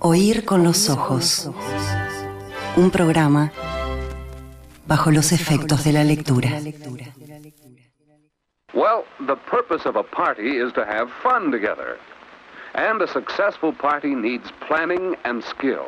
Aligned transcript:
Oír 0.00 0.44
con 0.44 0.62
los 0.62 0.88
ojos. 0.88 1.50
Un 2.76 2.90
programa 2.90 3.52
bajo 4.86 5.10
los 5.10 5.32
efectos 5.32 5.82
de 5.82 5.92
la 5.92 6.04
lectura. 6.04 6.50
Well, 8.74 9.04
the 9.26 9.36
purpose 9.50 9.88
of 9.88 9.96
a 9.96 10.04
party 10.04 10.58
is 10.58 10.72
to 10.74 10.84
have 10.84 11.08
fun 11.22 11.50
together. 11.50 11.98
And 12.74 13.02
a 13.02 13.08
successful 13.08 13.72
party 13.72 14.14
needs 14.14 14.52
planning 14.68 15.16
and 15.24 15.42
skill. 15.42 15.86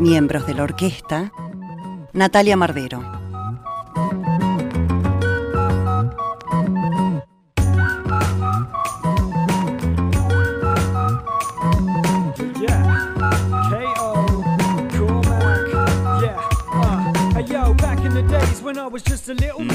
Miembros 0.00 0.46
de 0.46 0.54
la 0.54 0.64
orquesta, 0.64 1.30
Natalia 2.12 2.56
Mardero. 2.56 3.19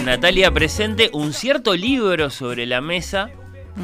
Natalia 0.03 0.51
presente 0.51 1.09
un 1.13 1.31
cierto 1.33 1.73
libro 1.75 2.29
sobre 2.29 2.65
la 2.65 2.81
mesa 2.81 3.29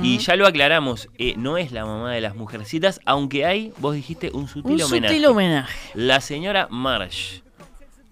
y 0.03 0.17
ya 0.19 0.35
lo 0.35 0.47
aclaramos, 0.47 1.09
eh, 1.17 1.33
no 1.37 1.57
es 1.57 1.71
la 1.71 1.85
mamá 1.85 2.13
de 2.13 2.21
las 2.21 2.35
mujercitas, 2.35 3.01
aunque 3.05 3.45
hay, 3.45 3.73
vos 3.79 3.93
dijiste, 3.95 4.31
un 4.33 4.47
sutil 4.47 4.75
Un 4.75 4.81
homenaje. 4.83 5.13
sutil 5.15 5.25
homenaje. 5.25 5.77
La 5.95 6.21
señora 6.21 6.67
Marsh. 6.69 7.41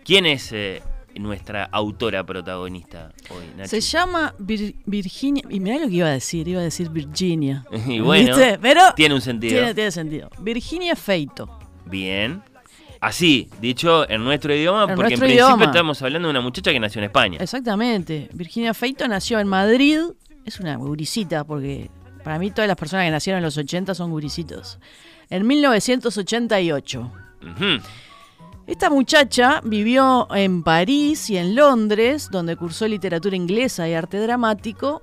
¿Quién 0.04 0.26
es 0.26 0.52
eh, 0.52 0.82
nuestra 1.16 1.64
autora 1.66 2.26
protagonista 2.26 3.14
hoy, 3.30 3.46
Nachi? 3.56 3.70
Se 3.70 3.80
llama 3.82 4.34
Vir- 4.40 4.76
Virginia. 4.86 5.44
Y 5.50 5.60
mirá 5.62 5.78
lo 5.80 5.88
que 5.88 5.94
iba 5.96 6.08
a 6.08 6.12
decir, 6.12 6.48
iba 6.50 6.60
a 6.60 6.64
decir 6.64 6.90
Virginia. 6.90 7.64
Y 7.88 8.00
bueno, 8.02 8.36
¿Viste? 8.36 8.60
Pero 8.62 8.82
tiene 8.96 9.16
un 9.16 9.22
sentido. 9.22 9.54
Tiene, 9.54 9.74
tiene 9.74 9.92
sentido. 9.92 10.30
Virginia 10.40 10.96
Feito. 10.98 11.60
Bien. 11.86 12.42
Así, 13.02 13.50
dicho 13.62 14.10
en 14.10 14.24
nuestro 14.24 14.54
idioma, 14.54 14.84
En 14.84 14.88
porque 14.90 15.02
nuestro 15.02 15.16
en 15.26 15.30
principio 15.30 15.46
idioma. 15.48 15.66
estamos 15.66 16.02
hablando 16.02 16.28
de 16.28 16.32
una 16.32 16.42
muchacha 16.42 16.72
que 16.72 16.80
nació 16.80 17.00
en 17.00 17.06
España. 17.06 17.38
Exactamente. 17.40 18.30
Virginia 18.34 18.74
Feito 18.74 19.08
nació 19.08 19.40
en 19.40 19.48
Madrid. 19.48 20.00
Es 20.46 20.60
una 20.60 20.76
gurisita, 20.76 21.44
porque 21.46 21.90
para 22.24 22.38
mí 22.40 22.52
todas 22.52 22.68
las 22.68 22.76
personas 22.78 23.06
que 23.06 23.12
nacieron 23.12 23.38
en 23.38 23.44
los 23.46 23.58
80 23.58 23.96
son 23.96 24.12
gurisitos. 24.12 24.80
En 25.30 25.48
1988. 25.48 27.12
Ujú. 27.42 27.66
Esta 28.68 28.90
muchacha 28.90 29.62
vivió 29.64 30.28
en 30.36 30.62
París 30.64 31.30
y 31.30 31.38
en 31.38 31.56
Londres, 31.56 32.30
donde 32.32 32.56
cursó 32.56 32.88
literatura 32.88 33.36
inglesa 33.36 33.88
y 33.88 33.94
arte 33.94 34.20
dramático. 34.20 35.02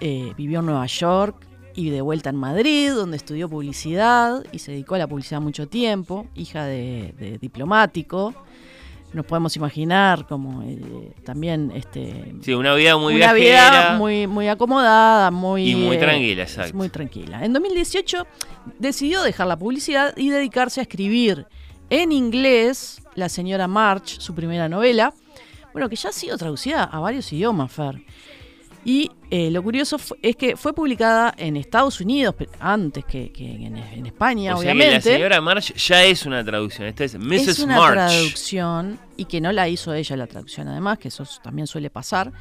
Eh, 0.00 0.32
vivió 0.36 0.60
en 0.60 0.66
Nueva 0.66 0.86
York 0.86 1.46
y 1.74 1.90
de 1.90 2.00
vuelta 2.00 2.30
en 2.30 2.36
Madrid, 2.36 2.92
donde 2.92 3.16
estudió 3.16 3.48
publicidad 3.48 4.44
y 4.52 4.58
se 4.58 4.72
dedicó 4.72 4.94
a 4.94 4.98
la 4.98 5.06
publicidad 5.06 5.40
mucho 5.40 5.68
tiempo, 5.68 6.26
hija 6.34 6.64
de, 6.64 7.14
de 7.18 7.38
diplomático. 7.38 8.34
Nos 9.12 9.26
podemos 9.26 9.54
imaginar 9.56 10.26
como 10.26 10.62
eh, 10.62 11.12
también 11.22 11.70
este, 11.74 12.34
Sí, 12.40 12.54
una 12.54 12.74
vida 12.74 12.96
muy 12.96 13.16
una 13.16 13.34
vida 13.34 13.96
muy, 13.98 14.26
muy 14.26 14.48
acomodada, 14.48 15.30
muy, 15.30 15.70
Y 15.70 15.74
muy 15.74 15.96
eh, 15.96 15.98
tranquila, 15.98 16.42
exacto. 16.44 16.74
Muy 16.74 16.88
tranquila. 16.88 17.44
En 17.44 17.52
2018 17.52 18.26
decidió 18.78 19.22
dejar 19.22 19.48
la 19.48 19.58
publicidad 19.58 20.16
y 20.16 20.30
dedicarse 20.30 20.80
a 20.80 20.84
escribir 20.84 21.46
en 21.90 22.10
inglés 22.10 23.02
La 23.14 23.28
señora 23.28 23.68
March, 23.68 24.18
su 24.18 24.34
primera 24.34 24.66
novela, 24.70 25.12
bueno, 25.74 25.90
que 25.90 25.96
ya 25.96 26.08
ha 26.08 26.12
sido 26.12 26.38
traducida 26.38 26.84
a 26.84 26.98
varios 26.98 27.30
idiomas, 27.32 27.70
Fer. 27.70 28.02
Y 28.84 29.10
eh, 29.30 29.50
lo 29.50 29.62
curioso 29.62 29.96
es 30.22 30.34
que 30.34 30.56
fue 30.56 30.72
publicada 30.72 31.32
en 31.36 31.56
Estados 31.56 32.00
Unidos, 32.00 32.34
pero 32.36 32.50
antes 32.58 33.04
que, 33.04 33.30
que 33.30 33.44
en, 33.44 33.76
en 33.76 34.06
España, 34.06 34.56
o 34.56 34.58
sea 34.58 34.72
que 34.72 34.78
obviamente. 34.78 35.10
la 35.10 35.16
señora 35.16 35.40
Marsh 35.40 35.72
ya 35.74 36.02
es 36.04 36.26
una 36.26 36.44
traducción. 36.44 36.88
Esta 36.88 37.04
es 37.04 37.16
Mrs. 37.16 37.48
Es 37.48 37.58
una 37.60 37.76
March. 37.76 37.94
traducción 37.94 38.98
y 39.16 39.26
que 39.26 39.40
no 39.40 39.52
la 39.52 39.68
hizo 39.68 39.94
ella 39.94 40.16
la 40.16 40.26
traducción, 40.26 40.66
además, 40.66 40.98
que 40.98 41.08
eso 41.08 41.24
también 41.42 41.68
suele 41.68 41.90
pasar. 41.90 42.32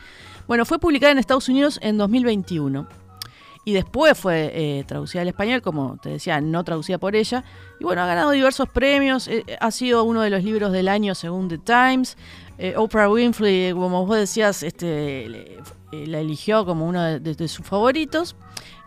Bueno, 0.48 0.66
fue 0.66 0.80
publicada 0.80 1.12
en 1.12 1.20
Estados 1.20 1.48
Unidos 1.48 1.80
en 1.84 1.98
2021 1.98 2.88
y 3.64 3.74
después 3.74 4.18
fue 4.18 4.52
eh, 4.54 4.84
traducida 4.88 5.22
al 5.22 5.28
español, 5.28 5.62
como 5.62 5.98
te 6.02 6.10
decía, 6.10 6.42
no 6.42 6.64
traducida 6.64 6.98
por 6.98 7.16
ella. 7.16 7.44
Y 7.80 7.84
bueno, 7.84 8.02
ha 8.02 8.08
ganado 8.08 8.32
diversos 8.32 8.68
premios, 8.68 9.28
eh, 9.28 9.46
ha 9.60 9.70
sido 9.70 10.04
uno 10.04 10.22
de 10.22 10.32
los 10.32 10.44
libros 10.44 10.72
del 10.72 10.88
año 10.88 11.14
según 11.14 11.48
The 11.48 11.60
Times. 11.60 12.18
Eh, 12.64 12.74
Oprah 12.78 13.10
Winfrey, 13.10 13.74
como 13.74 14.06
vos 14.06 14.18
decías, 14.18 14.62
este, 14.62 15.28
le- 15.28 15.58
eh, 15.92 16.06
la 16.08 16.20
eligió 16.20 16.64
como 16.64 16.86
uno 16.88 17.02
de, 17.04 17.20
de- 17.20 17.34
de 17.34 17.48
sus 17.48 17.66
favoritos. 17.66 18.36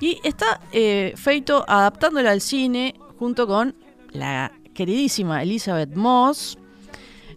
Y 0.00 0.18
está 0.22 0.60
eh, 0.72 1.12
Feito 1.16 1.64
adaptándola 1.66 2.30
al 2.30 2.40
cine 2.40 2.94
junto 3.18 3.46
con 3.46 3.74
la 4.12 4.52
queridísima 4.74 5.42
Elizabeth 5.42 5.94
Moss, 5.96 6.56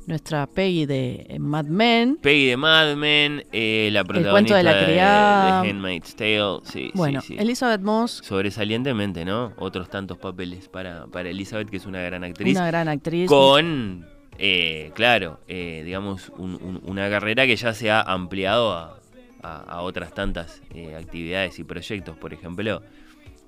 nuestra 0.05 0.47
Peggy 0.47 0.85
de 0.85 1.37
Mad 1.39 1.65
Men. 1.65 2.17
Peggy 2.21 2.45
de 2.47 2.57
Mad 2.57 2.95
Men, 2.95 3.43
eh, 3.51 3.89
la 3.91 4.03
protagonista 4.03 4.31
cuento 4.31 4.55
de 4.55 4.63
la 4.63 4.85
criada. 4.85 5.61
de 5.63 5.69
Handmaid's 5.69 6.15
Tale. 6.15 6.59
Sí, 6.63 6.91
Bueno, 6.93 7.21
sí, 7.21 7.29
sí. 7.29 7.35
Elizabeth 7.39 7.81
Moss, 7.81 8.21
Sobresalientemente, 8.23 9.25
¿no? 9.25 9.53
Otros 9.57 9.89
tantos 9.89 10.17
papeles 10.17 10.69
para, 10.69 11.07
para 11.07 11.29
Elizabeth, 11.29 11.69
que 11.69 11.77
es 11.77 11.85
una 11.85 12.01
gran 12.01 12.23
actriz. 12.23 12.55
una 12.55 12.67
gran 12.67 12.87
actriz. 12.87 13.27
con, 13.27 14.05
eh, 14.37 14.91
claro, 14.95 15.39
eh, 15.47 15.81
digamos, 15.85 16.29
un- 16.37 16.55
un- 16.61 16.81
una 16.85 17.09
carrera 17.09 17.45
que 17.45 17.55
ya 17.55 17.73
se 17.73 17.89
ha 17.91 18.01
ampliado 18.01 18.71
a, 18.73 18.99
a- 19.41 19.57
a 19.63 19.81
otras 19.81 20.13
tantas 20.13 20.61
eh, 20.73 20.95
actividades 20.95 21.57
y 21.59 21.63
proyectos, 21.63 22.17
por 22.17 22.33
ejemplo. 22.33 22.81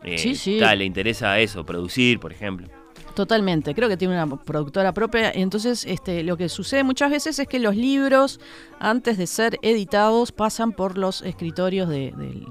eh, 0.04 0.18
Sí, 0.18 0.36
sí. 0.36 0.60
le 0.60 0.86
interesa 0.86 1.40
eso, 1.40 1.66
producir, 1.66 2.20
por 2.20 2.32
ejemplo. 2.32 2.68
Totalmente, 3.16 3.74
creo 3.76 3.90
que 3.90 3.98
tiene 3.98 4.14
una 4.22 4.38
productora 4.38 4.94
propia. 4.94 5.30
Entonces, 5.32 5.84
este, 5.86 6.24
lo 6.24 6.38
que 6.38 6.48
sucede 6.48 6.84
muchas 6.84 7.12
veces 7.12 7.38
es 7.40 7.48
que 7.48 7.60
los 7.60 7.76
libros, 7.76 8.40
antes 8.80 9.18
de 9.18 9.28
ser 9.28 9.58
editados, 9.62 10.32
pasan 10.32 10.72
por 10.72 10.98
los 10.98 11.22
escritorios 11.24 11.90
de, 11.90 12.14
de- 12.16 12.46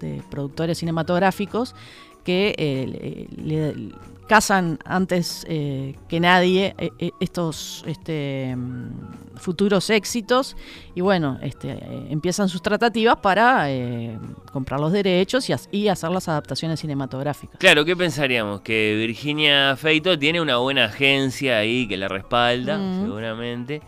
de 0.00 0.22
productores 0.30 0.78
cinematográficos 0.78 1.74
que 2.24 2.54
eh, 2.58 3.28
le, 3.36 3.72
le 3.74 3.92
cazan 4.30 4.78
antes 4.84 5.44
eh, 5.48 5.96
que 6.08 6.20
nadie 6.20 6.72
eh, 6.78 6.90
eh, 7.00 7.10
estos 7.18 7.82
este, 7.84 8.56
futuros 9.34 9.90
éxitos 9.90 10.56
y 10.94 11.00
bueno, 11.00 11.40
este, 11.42 11.72
eh, 11.72 12.06
empiezan 12.10 12.48
sus 12.48 12.62
tratativas 12.62 13.16
para 13.16 13.66
comprar 14.52 14.78
los 14.78 14.92
derechos 14.92 15.50
y, 15.50 15.54
y 15.72 15.88
hacer 15.88 16.12
las 16.12 16.28
adaptaciones 16.28 16.78
cinematográficas. 16.78 17.58
Claro, 17.58 17.84
¿qué 17.84 17.96
pensaríamos? 17.96 18.60
Que 18.60 18.94
Virginia 19.04 19.74
Feito 19.76 20.16
tiene 20.16 20.40
una 20.40 20.58
buena 20.58 20.84
agencia 20.84 21.58
ahí 21.58 21.88
que 21.88 21.96
la 21.96 22.06
respalda, 22.06 22.78
Mm. 22.78 23.02
seguramente. 23.02 23.82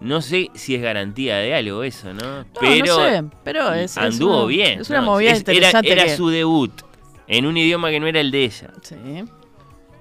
No 0.00 0.22
sé 0.22 0.48
si 0.54 0.76
es 0.76 0.80
garantía 0.82 1.38
de 1.38 1.54
algo 1.56 1.82
eso, 1.82 2.14
¿no? 2.14 2.38
No, 2.38 2.44
pero 2.60 2.84
no 2.86 2.96
sé, 2.96 3.24
pero 3.42 3.72
es, 3.74 3.90
es 3.90 3.98
anduvo 3.98 4.38
una- 4.44 4.46
bien. 4.46 4.80
Es 4.80 4.88
una 4.90 5.00
¿no? 5.00 5.06
movida 5.06 5.32
Es- 5.32 5.40
era, 5.42 5.52
interesante. 5.54 5.92
era 5.92 6.04
que- 6.04 6.16
su 6.16 6.28
debut 6.28 6.70
en 7.30 7.46
un 7.46 7.56
idioma 7.56 7.90
que 7.90 8.00
no 8.00 8.06
era 8.06 8.20
el 8.20 8.30
de 8.30 8.44
ella. 8.44 8.70
Sí. 8.82 8.96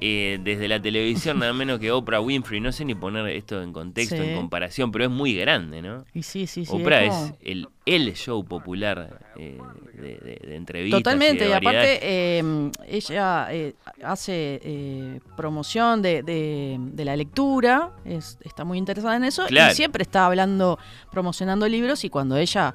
Eh, 0.01 0.39
desde 0.41 0.69
la 0.69 0.81
televisión, 0.81 1.39
nada 1.39 1.51
menos 1.51 1.77
que 1.77 1.91
Oprah 1.91 2.21
Winfrey. 2.21 2.61
No 2.61 2.71
sé 2.71 2.85
ni 2.85 2.95
poner 2.95 3.27
esto 3.27 3.61
en 3.61 3.73
contexto, 3.73 4.15
Sí. 4.15 4.21
en 4.29 4.35
comparación, 4.37 4.93
pero 4.93 5.03
es 5.03 5.09
muy 5.11 5.35
grande, 5.35 5.81
¿no? 5.81 6.05
Y 6.13 6.23
sí, 6.23 6.47
sí, 6.47 6.63
sí. 6.65 6.71
Oprah 6.73 7.03
es, 7.03 7.09
como- 7.13 7.37
el, 7.41 7.67
el 7.85 8.13
show 8.15 8.45
popular 8.45 9.19
eh, 9.37 9.57
de, 9.93 10.01
de- 10.19 10.41
de 10.47 10.55
entrevistas. 10.55 10.99
Totalmente, 11.03 11.49
y, 11.49 11.51
aparte 11.51 11.99
eh, 12.01 12.71
ella 12.87 13.47
eh, 13.51 13.73
hace 14.01 15.19
promoción 15.35 16.01
de, 16.01 16.79
la 16.95 17.17
lectura, 17.17 17.91
es- 18.05 18.37
está 18.45 18.63
muy 18.63 18.77
interesada 18.77 19.17
en 19.17 19.25
eso 19.25 19.45
Claro. 19.47 19.73
y 19.73 19.75
siempre 19.75 20.03
está 20.03 20.27
hablando, 20.27 20.79
promocionando 21.11 21.67
libros 21.67 22.05
y 22.05 22.09
cuando 22.09 22.37
ella, 22.37 22.73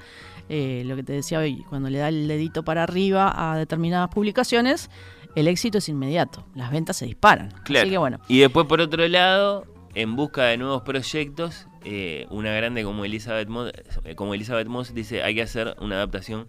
eh, 0.49 0.83
lo 0.87 0.97
que 0.97 1.03
te 1.03 1.13
decía 1.13 1.39
hoy, 1.39 1.65
cuando 1.69 1.91
le 1.91 1.99
da 1.99 2.09
el 2.09 2.29
dedito 2.29 2.65
para 2.65 2.83
arriba 2.83 3.33
a 3.35 3.57
determinadas 3.57 4.11
publicaciones, 4.11 4.91
el 5.35 5.49
éxito 5.49 5.79
es 5.79 5.89
inmediato, 5.89 6.45
las 6.55 6.71
ventas 6.71 6.97
se 6.97 7.07
disparan. 7.07 7.51
Claro. 7.65 7.83
Así 7.83 7.91
que 7.91 7.99
bueno, 7.99 8.21
Y 8.29 8.39
después, 8.39 8.67
por 8.67 8.81
otro 8.81 9.07
lado, 9.09 9.67
en 9.95 10.17
busca 10.17 10.45
de 10.45 10.57
nuevos 10.57 10.83
proyectos, 10.83 11.67
eh, 11.85 12.27
una 12.31 12.53
grande 12.53 12.85
como 12.85 13.05
Elizabeth, 13.05 13.49
Moss, 13.49 13.73
como 14.17 14.35
Elizabeth 14.35 14.69
Moss 14.69 14.95
dice, 14.95 15.23
hay 15.23 15.35
que 15.35 15.43
hacer 15.43 15.77
una 15.81 15.97
adaptación 15.97 16.47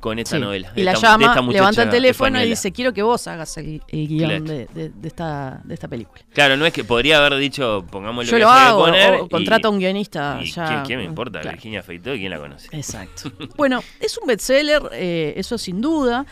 con 0.00 0.18
esta 0.18 0.36
sí. 0.36 0.42
novela. 0.42 0.72
y 0.74 0.82
la 0.82 0.94
llama, 0.94 1.26
esta 1.26 1.42
levanta 1.42 1.82
el 1.84 1.90
teléfono 1.90 2.42
y 2.42 2.48
dice, 2.48 2.72
quiero 2.72 2.92
que 2.92 3.02
vos 3.02 3.26
hagas 3.28 3.56
el, 3.58 3.82
el 3.88 4.08
guion 4.08 4.28
Claro. 4.30 4.44
de, 4.44 4.66
de- 4.74 4.88
de 4.88 5.08
esta, 5.08 5.60
de 5.62 5.74
esta 5.74 5.86
película. 5.88 6.20
Claro, 6.32 6.56
no 6.56 6.64
es 6.66 6.72
que 6.72 6.82
podría 6.84 7.18
haber 7.24 7.38
dicho, 7.38 7.84
pongámoslo 7.90 8.30
Yo 8.30 8.36
que 8.38 8.42
lo 8.42 8.48
hago, 8.50 8.80
poner 8.86 9.20
o 9.20 9.28
contrato 9.28 9.68
a 9.68 9.70
y- 9.70 9.74
un 9.74 9.78
guionista 9.80 10.38
y 10.42 10.50
ya. 10.50 10.66
¿quién, 10.66 10.82
quién 10.86 10.98
me 11.00 11.04
importa? 11.04 11.40
Claro. 11.40 11.56
Virginia 11.56 11.82
Feito, 11.82 12.12
¿quién 12.14 12.30
la 12.30 12.38
conoce? 12.38 12.68
Exacto. 12.76 13.30
bueno, 13.56 13.82
es 14.00 14.16
un 14.18 14.26
bestseller, 14.26 14.82
eh, 14.92 15.34
eso 15.36 15.58
sin 15.58 15.80
duda, 15.80 16.24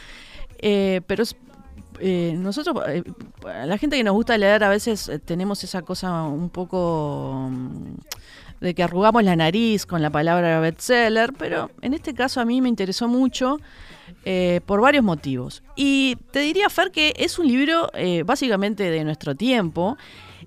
eh, 0.58 1.00
pero 1.06 1.22
es, 1.22 1.36
eh, 2.00 2.32
nosotros, 2.36 2.76
eh, 2.88 3.02
a 3.46 3.66
la 3.66 3.76
gente 3.76 3.96
que 3.96 4.04
nos 4.04 4.14
gusta 4.14 4.38
leer, 4.38 4.64
a 4.64 4.68
veces 4.68 5.08
eh, 5.08 5.18
tenemos 5.18 5.62
esa 5.64 5.82
cosa 5.82 6.22
un 6.22 6.48
poco 6.48 7.48
mm, 7.50 7.94
de 8.60 8.74
que 8.74 8.82
arrugamos 8.82 9.22
la 9.24 9.36
nariz 9.36 9.86
con 9.86 10.02
la 10.02 10.10
palabra 10.10 10.60
bestseller, 10.60 11.32
pero 11.38 11.70
en 11.82 11.94
este 11.94 12.14
caso 12.14 12.40
a 12.40 12.44
mí 12.44 12.60
me 12.60 12.68
interesó 12.68 13.08
mucho 13.08 13.58
eh, 14.24 14.60
por 14.66 14.80
varios 14.80 15.04
motivos. 15.04 15.62
Y 15.76 16.16
te 16.32 16.40
diría, 16.40 16.68
Fer, 16.68 16.90
que 16.90 17.14
es 17.16 17.38
un 17.38 17.46
libro 17.46 17.90
eh, 17.94 18.22
básicamente 18.24 18.90
de 18.90 19.04
nuestro 19.04 19.34
tiempo. 19.34 19.96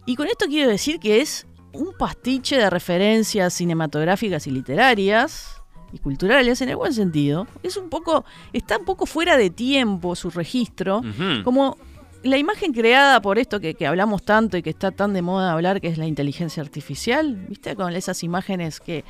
Y 0.05 0.15
con 0.15 0.27
esto 0.27 0.45
quiero 0.47 0.69
decir 0.69 0.99
que 0.99 1.21
es 1.21 1.45
un 1.73 1.93
pastiche 1.97 2.57
de 2.57 2.69
referencias 2.69 3.53
cinematográficas 3.53 4.45
y 4.47 4.51
literarias 4.51 5.61
y 5.93 5.99
culturales 5.99 6.61
en 6.61 6.69
el 6.69 6.75
buen 6.75 6.93
sentido. 6.93 7.47
Es 7.63 7.77
un 7.77 7.89
poco, 7.89 8.25
está 8.53 8.77
un 8.77 8.85
poco 8.85 9.05
fuera 9.05 9.37
de 9.37 9.49
tiempo 9.49 10.15
su 10.15 10.29
registro, 10.29 11.01
como 11.43 11.77
la 12.23 12.37
imagen 12.37 12.73
creada 12.73 13.21
por 13.21 13.39
esto 13.39 13.59
que, 13.59 13.73
que 13.73 13.87
hablamos 13.87 14.23
tanto 14.23 14.57
y 14.57 14.61
que 14.63 14.69
está 14.69 14.91
tan 14.91 15.13
de 15.13 15.21
moda 15.21 15.51
hablar, 15.53 15.81
que 15.81 15.87
es 15.87 15.97
la 15.97 16.05
inteligencia 16.05 16.61
artificial, 16.61 17.35
¿viste? 17.49 17.75
Con 17.75 17.93
esas 17.95 18.23
imágenes 18.23 18.79
que 18.79 19.03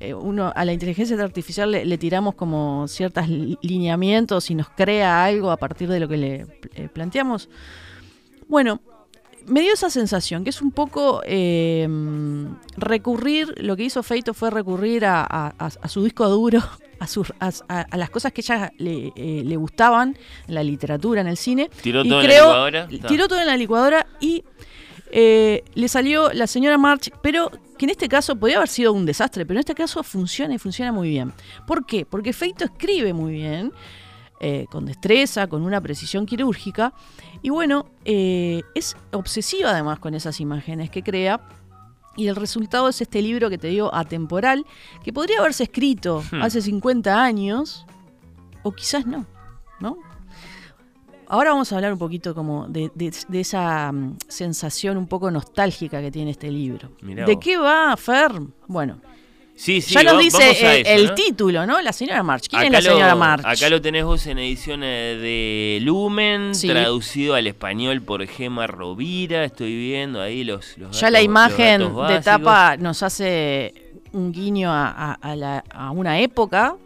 eh, 0.00 0.14
uno 0.14 0.52
a 0.54 0.64
la 0.64 0.72
inteligencia 0.72 1.20
artificial 1.22 1.70
le, 1.70 1.98
tiramos 1.98 2.34
como 2.34 2.86
ciertos 2.88 3.28
li- 3.28 3.58
lineamientos 3.62 4.50
y 4.50 4.54
nos 4.54 4.68
crea 4.70 5.24
algo 5.24 5.50
a 5.50 5.56
partir 5.56 5.88
de 5.88 6.00
lo 6.00 6.08
que 6.08 6.16
le 6.16 6.46
eh, 6.74 6.88
planteamos. 6.92 7.48
Bueno, 8.48 8.80
me 9.46 9.60
dio 9.60 9.72
esa 9.74 9.90
sensación, 9.90 10.44
que 10.44 10.50
es 10.50 10.60
un 10.62 10.70
poco 10.72 11.22
eh, 11.24 11.88
recurrir, 12.76 13.54
lo 13.58 13.76
que 13.76 13.84
hizo 13.84 14.02
Feito 14.02 14.34
fue 14.34 14.50
recurrir 14.50 15.04
a, 15.04 15.22
a- 15.22 15.54
a- 15.58 15.88
su 15.88 16.02
disco 16.04 16.28
duro, 16.28 16.60
a, 16.98 17.06
sus- 17.06 17.32
las 17.96 18.10
cosas 18.10 18.32
que 18.32 18.40
ella 18.40 18.72
le, 18.78 19.12
eh, 19.16 19.42
le 19.44 19.56
gustaban 19.56 20.16
en 20.48 20.54
la 20.54 20.62
literatura, 20.62 21.20
en 21.20 21.26
el 21.28 21.36
cine. 21.36 21.70
Tiró 21.82 22.02
y 22.04 22.08
todo 22.08 22.20
en 22.20 22.26
la 22.28 22.32
licuadora. 22.46 22.86
Tiró 23.08 23.28
todo 23.28 23.40
en 23.40 23.46
la 23.46 23.56
licuadora 23.56 24.06
y 24.20 24.44
eh, 25.10 25.64
le 25.74 25.88
salió 25.88 26.32
la 26.32 26.46
señora 26.46 26.78
March, 26.78 27.10
pero 27.22 27.50
que 27.78 27.84
en 27.86 27.90
este 27.90 28.08
caso 28.08 28.36
podía 28.36 28.56
haber 28.56 28.68
sido 28.68 28.92
un 28.92 29.04
desastre, 29.04 29.44
pero 29.44 29.58
en 29.58 29.60
este 29.60 29.74
caso 29.74 30.02
funciona 30.02 30.54
y 30.54 30.58
funciona 30.58 30.92
muy 30.92 31.08
bien. 31.08 31.32
¿Por 31.66 31.84
qué? 31.84 32.06
Porque 32.06 32.32
Feito 32.32 32.64
escribe 32.64 33.12
muy 33.12 33.32
bien, 33.32 33.72
eh, 34.42 34.66
con 34.70 34.84
destreza, 34.84 35.46
con 35.46 35.62
una 35.62 35.80
precisión 35.80 36.26
quirúrgica, 36.26 36.92
y 37.40 37.48
bueno, 37.48 37.86
eh, 38.04 38.62
es 38.74 38.94
obsesiva 39.12 39.70
además 39.70 39.98
con 40.00 40.12
esas 40.14 40.38
imágenes 40.40 40.90
que 40.90 41.02
crea. 41.02 41.40
Y 42.14 42.26
el 42.28 42.36
resultado 42.36 42.90
es 42.90 43.00
este 43.00 43.22
libro 43.22 43.48
que 43.48 43.56
te 43.56 43.68
digo, 43.68 43.88
atemporal, 43.94 44.66
que 45.02 45.14
podría 45.14 45.38
haberse 45.38 45.62
escrito 45.62 46.22
Hmm. 46.30 46.42
hace 46.42 46.60
50 46.60 47.22
años, 47.24 47.86
o 48.62 48.72
quizás 48.72 49.06
no, 49.06 49.24
¿no? 49.80 49.96
Ahora 51.28 51.52
vamos 51.52 51.72
a 51.72 51.76
hablar 51.76 51.92
un 51.94 51.98
poquito 51.98 52.34
como 52.34 52.66
de, 52.68 52.90
de- 52.94 53.14
de 53.28 53.40
esa 53.40 53.90
mm, 53.90 54.18
sensación 54.28 54.98
un 54.98 55.06
poco 55.06 55.30
nostálgica 55.30 56.02
que 56.02 56.10
tiene 56.10 56.32
este 56.32 56.50
libro. 56.50 56.90
Mirá 57.00 57.24
¿De 57.24 57.36
vos. 57.36 57.42
qué 57.42 57.56
va, 57.56 57.96
Fer? 57.96 58.32
Bueno, 58.68 59.00
Sí, 59.54 59.80
sí, 59.80 59.94
ya 59.94 60.02
nos 60.02 60.18
dice 60.18 60.38
vamos 60.38 60.62
a 60.62 60.74
el, 60.74 60.80
eso, 60.86 60.90
el 60.90 61.06
¿no? 61.08 61.14
título, 61.14 61.66
¿no? 61.66 61.80
La 61.82 61.92
señora 61.92 62.22
March. 62.22 62.44
¿Quién 62.48 62.62
Acá 62.66 62.78
es 62.78 62.84
la 62.84 62.90
señora 62.92 63.14
March? 63.14 63.44
Acá 63.46 63.68
lo 63.68 63.80
tenés 63.80 64.04
vos 64.04 64.26
en 64.26 64.38
ediciones 64.38 65.20
de 65.20 65.78
Lumen, 65.82 66.54
Sí. 66.54 66.68
traducido 66.68 67.34
al 67.34 67.46
español 67.46 68.02
por 68.02 68.26
Gema 68.26 68.66
Rovira. 68.66 69.44
Estoy 69.44 69.76
viendo 69.76 70.20
ahí 70.20 70.42
los, 70.42 70.76
los 70.78 70.98
ya 70.98 71.10
la 71.10 71.22
imagen 71.22 71.80
de 72.08 72.20
tapa 72.20 72.76
nos 72.78 73.02
hace 73.02 73.74
un 74.12 74.32
guiño 74.32 74.70
a, 74.72 74.88
a- 74.90 75.12
a 75.14 75.36
la- 75.36 75.64
a 75.70 75.90
una 75.90 76.18
época. 76.20 76.76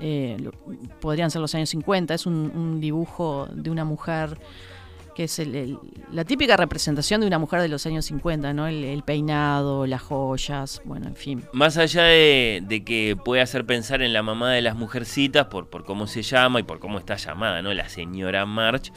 eh, 0.00 0.36
lo- 0.40 0.52
podrían 1.00 1.30
ser 1.30 1.40
los 1.40 1.54
años 1.54 1.68
50. 1.70 2.12
Es 2.14 2.26
un, 2.26 2.34
un 2.54 2.80
dibujo 2.80 3.48
de 3.52 3.70
una 3.70 3.84
mujer 3.84 4.36
que 5.16 5.24
es 5.24 5.38
el- 5.38 5.54
el- 5.54 5.78
la 6.12 6.24
típica 6.24 6.56
representación 6.58 7.22
de 7.22 7.26
una 7.26 7.38
mujer 7.38 7.62
de 7.62 7.68
los 7.68 7.86
años 7.86 8.04
50, 8.04 8.52
¿no? 8.52 8.66
El, 8.66 8.84
el 8.84 9.02
peinado, 9.02 9.86
las 9.86 10.02
joyas, 10.02 10.82
bueno, 10.84 11.06
en 11.08 11.16
fin. 11.16 11.42
Más 11.52 11.78
allá 11.78 12.02
de, 12.04 12.62
de 12.68 12.84
que 12.84 13.16
puede 13.24 13.40
hacer 13.40 13.64
pensar 13.64 14.02
en 14.02 14.12
la 14.12 14.22
mamá 14.22 14.52
de 14.52 14.60
las 14.60 14.76
mujercitas 14.76 15.46
por, 15.46 15.70
por 15.70 15.84
cómo 15.84 16.06
se 16.06 16.20
llama 16.22 16.60
y 16.60 16.64
por 16.64 16.78
cómo 16.80 16.98
está 16.98 17.16
llamada, 17.16 17.62
¿no? 17.62 17.72
La 17.72 17.88
señora 17.88 18.44
March. 18.44 18.92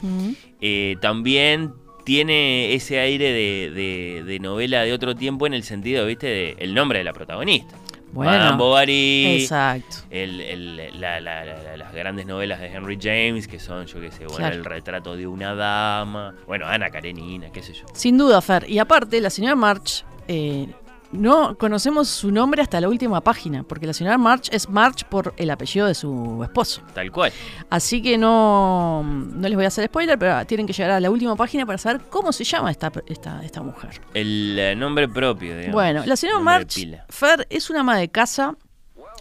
Eh, 0.60 0.96
también 1.00 1.72
tiene 2.04 2.74
ese 2.74 2.98
aire 2.98 3.32
de, 3.32 3.70
de- 3.70 4.22
de 4.24 4.38
novela 4.40 4.82
de 4.82 4.92
otro 4.92 5.14
tiempo 5.14 5.46
en 5.46 5.54
el 5.54 5.62
sentido, 5.62 6.04
¿viste? 6.06 6.26
De 6.26 6.56
el 6.58 6.74
nombre 6.74 6.98
de 6.98 7.04
la 7.04 7.12
protagonista. 7.12 7.74
Bueno, 8.12 8.32
Madame 8.32 8.56
Bovary. 8.56 9.42
Exacto. 9.42 9.96
el- 10.10 10.40
el- 10.40 10.76
la- 11.00 11.20
la- 11.20 11.44
la- 11.44 11.62
la- 11.62 11.76
las 11.76 11.92
grandes 11.92 12.26
novelas 12.26 12.60
de 12.60 12.66
Henry 12.66 12.98
James, 13.00 13.46
que 13.46 13.60
son, 13.60 13.86
yo 13.86 14.00
qué 14.00 14.10
sé, 14.10 14.24
bueno, 14.24 14.36
Claro. 14.38 14.56
el 14.56 14.64
retrato 14.64 15.16
de 15.16 15.26
una 15.26 15.54
dama, 15.54 16.34
bueno, 16.46 16.66
Ana 16.66 16.90
Karenina, 16.90 17.50
qué 17.52 17.62
sé 17.62 17.72
yo. 17.72 17.86
Sin 17.94 18.18
duda, 18.18 18.40
Fer. 18.40 18.68
Y 18.68 18.78
aparte, 18.78 19.20
la 19.20 19.30
señora 19.30 19.54
March, 19.54 20.04
eh, 20.26 20.66
no 21.12 21.56
conocemos 21.56 22.08
su 22.08 22.30
nombre 22.30 22.62
hasta 22.62 22.80
la 22.80 22.88
última 22.88 23.20
página, 23.20 23.62
porque 23.62 23.86
la 23.86 23.92
señora 23.92 24.16
March 24.18 24.48
es 24.52 24.68
March 24.68 25.04
por 25.04 25.34
el 25.36 25.50
apellido 25.50 25.86
de 25.86 25.94
su 25.94 26.40
esposo. 26.42 26.82
Tal 26.94 27.10
cual. 27.10 27.32
Así 27.68 28.00
que 28.00 28.16
no, 28.16 29.02
no 29.02 29.48
les 29.48 29.54
voy 29.54 29.64
a 29.64 29.68
hacer 29.68 29.86
spoiler, 29.86 30.18
pero 30.18 30.44
tienen 30.46 30.66
que 30.66 30.72
llegar 30.72 30.92
a 30.92 31.00
la 31.00 31.10
última 31.10 31.34
página 31.36 31.66
para 31.66 31.78
saber 31.78 32.02
cómo 32.08 32.32
se 32.32 32.44
llama 32.44 32.70
esta, 32.70 32.92
esta, 33.06 33.44
esta 33.44 33.62
mujer. 33.62 34.00
El 34.14 34.56
eh, 34.58 34.76
nombre 34.76 35.08
propio, 35.08 35.56
digamos. 35.56 35.74
Bueno, 35.74 36.02
la 36.06 36.16
señora 36.16 36.38
March. 36.40 36.86
Fer, 37.08 37.46
es 37.50 37.70
una 37.70 37.80
ama 37.80 37.96
de 37.96 38.08
casa 38.08 38.56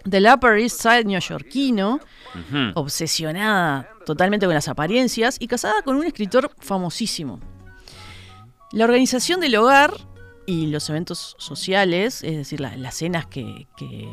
del 0.06 0.28
Upper 0.28 0.58
East 0.58 0.82
Side 0.82 1.06
neoyorquino, 1.06 2.00
obsesionada 2.76 3.90
totalmente 4.06 4.46
con 4.46 4.56
las 4.56 4.68
apariencias 4.68 5.38
y 5.40 5.48
casada 5.48 5.82
con 5.82 5.96
un 5.96 6.06
escritor 6.06 6.52
famosísimo. 6.60 7.40
La 8.72 8.86
organización 8.86 9.40
del 9.40 9.56
hogar 9.56 9.92
y 10.50 10.68
los 10.68 10.90
eventos 10.90 11.36
sociales, 11.38 12.24
es 12.24 12.36
decir, 12.38 12.60
la- 12.60 12.76
las 12.78 12.96
cenas 12.96 13.26
que, 13.28 13.68
que, 13.78 14.04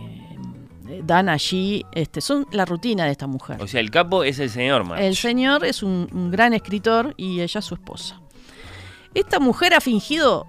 eh, 0.88 1.00
dan 1.04 1.28
allí, 1.28 1.84
este, 1.92 2.20
son 2.20 2.46
la 2.52 2.64
rutina 2.64 3.04
de 3.06 3.10
esta 3.12 3.26
mujer. 3.26 3.60
O 3.62 3.66
sea, 3.66 3.80
el 3.80 3.90
capo 3.90 4.22
es 4.22 4.38
el 4.38 4.50
señor 4.50 4.84
March. 4.84 5.00
El 5.02 5.16
señor 5.16 5.64
es 5.64 5.82
un, 5.82 6.08
un 6.12 6.30
gran 6.30 6.52
escritor 6.52 7.14
y 7.16 7.40
ella 7.40 7.60
su 7.62 7.74
esposa. 7.74 8.20
Esta 9.14 9.40
mujer 9.40 9.72
ha 9.74 9.80
fingido 9.80 10.46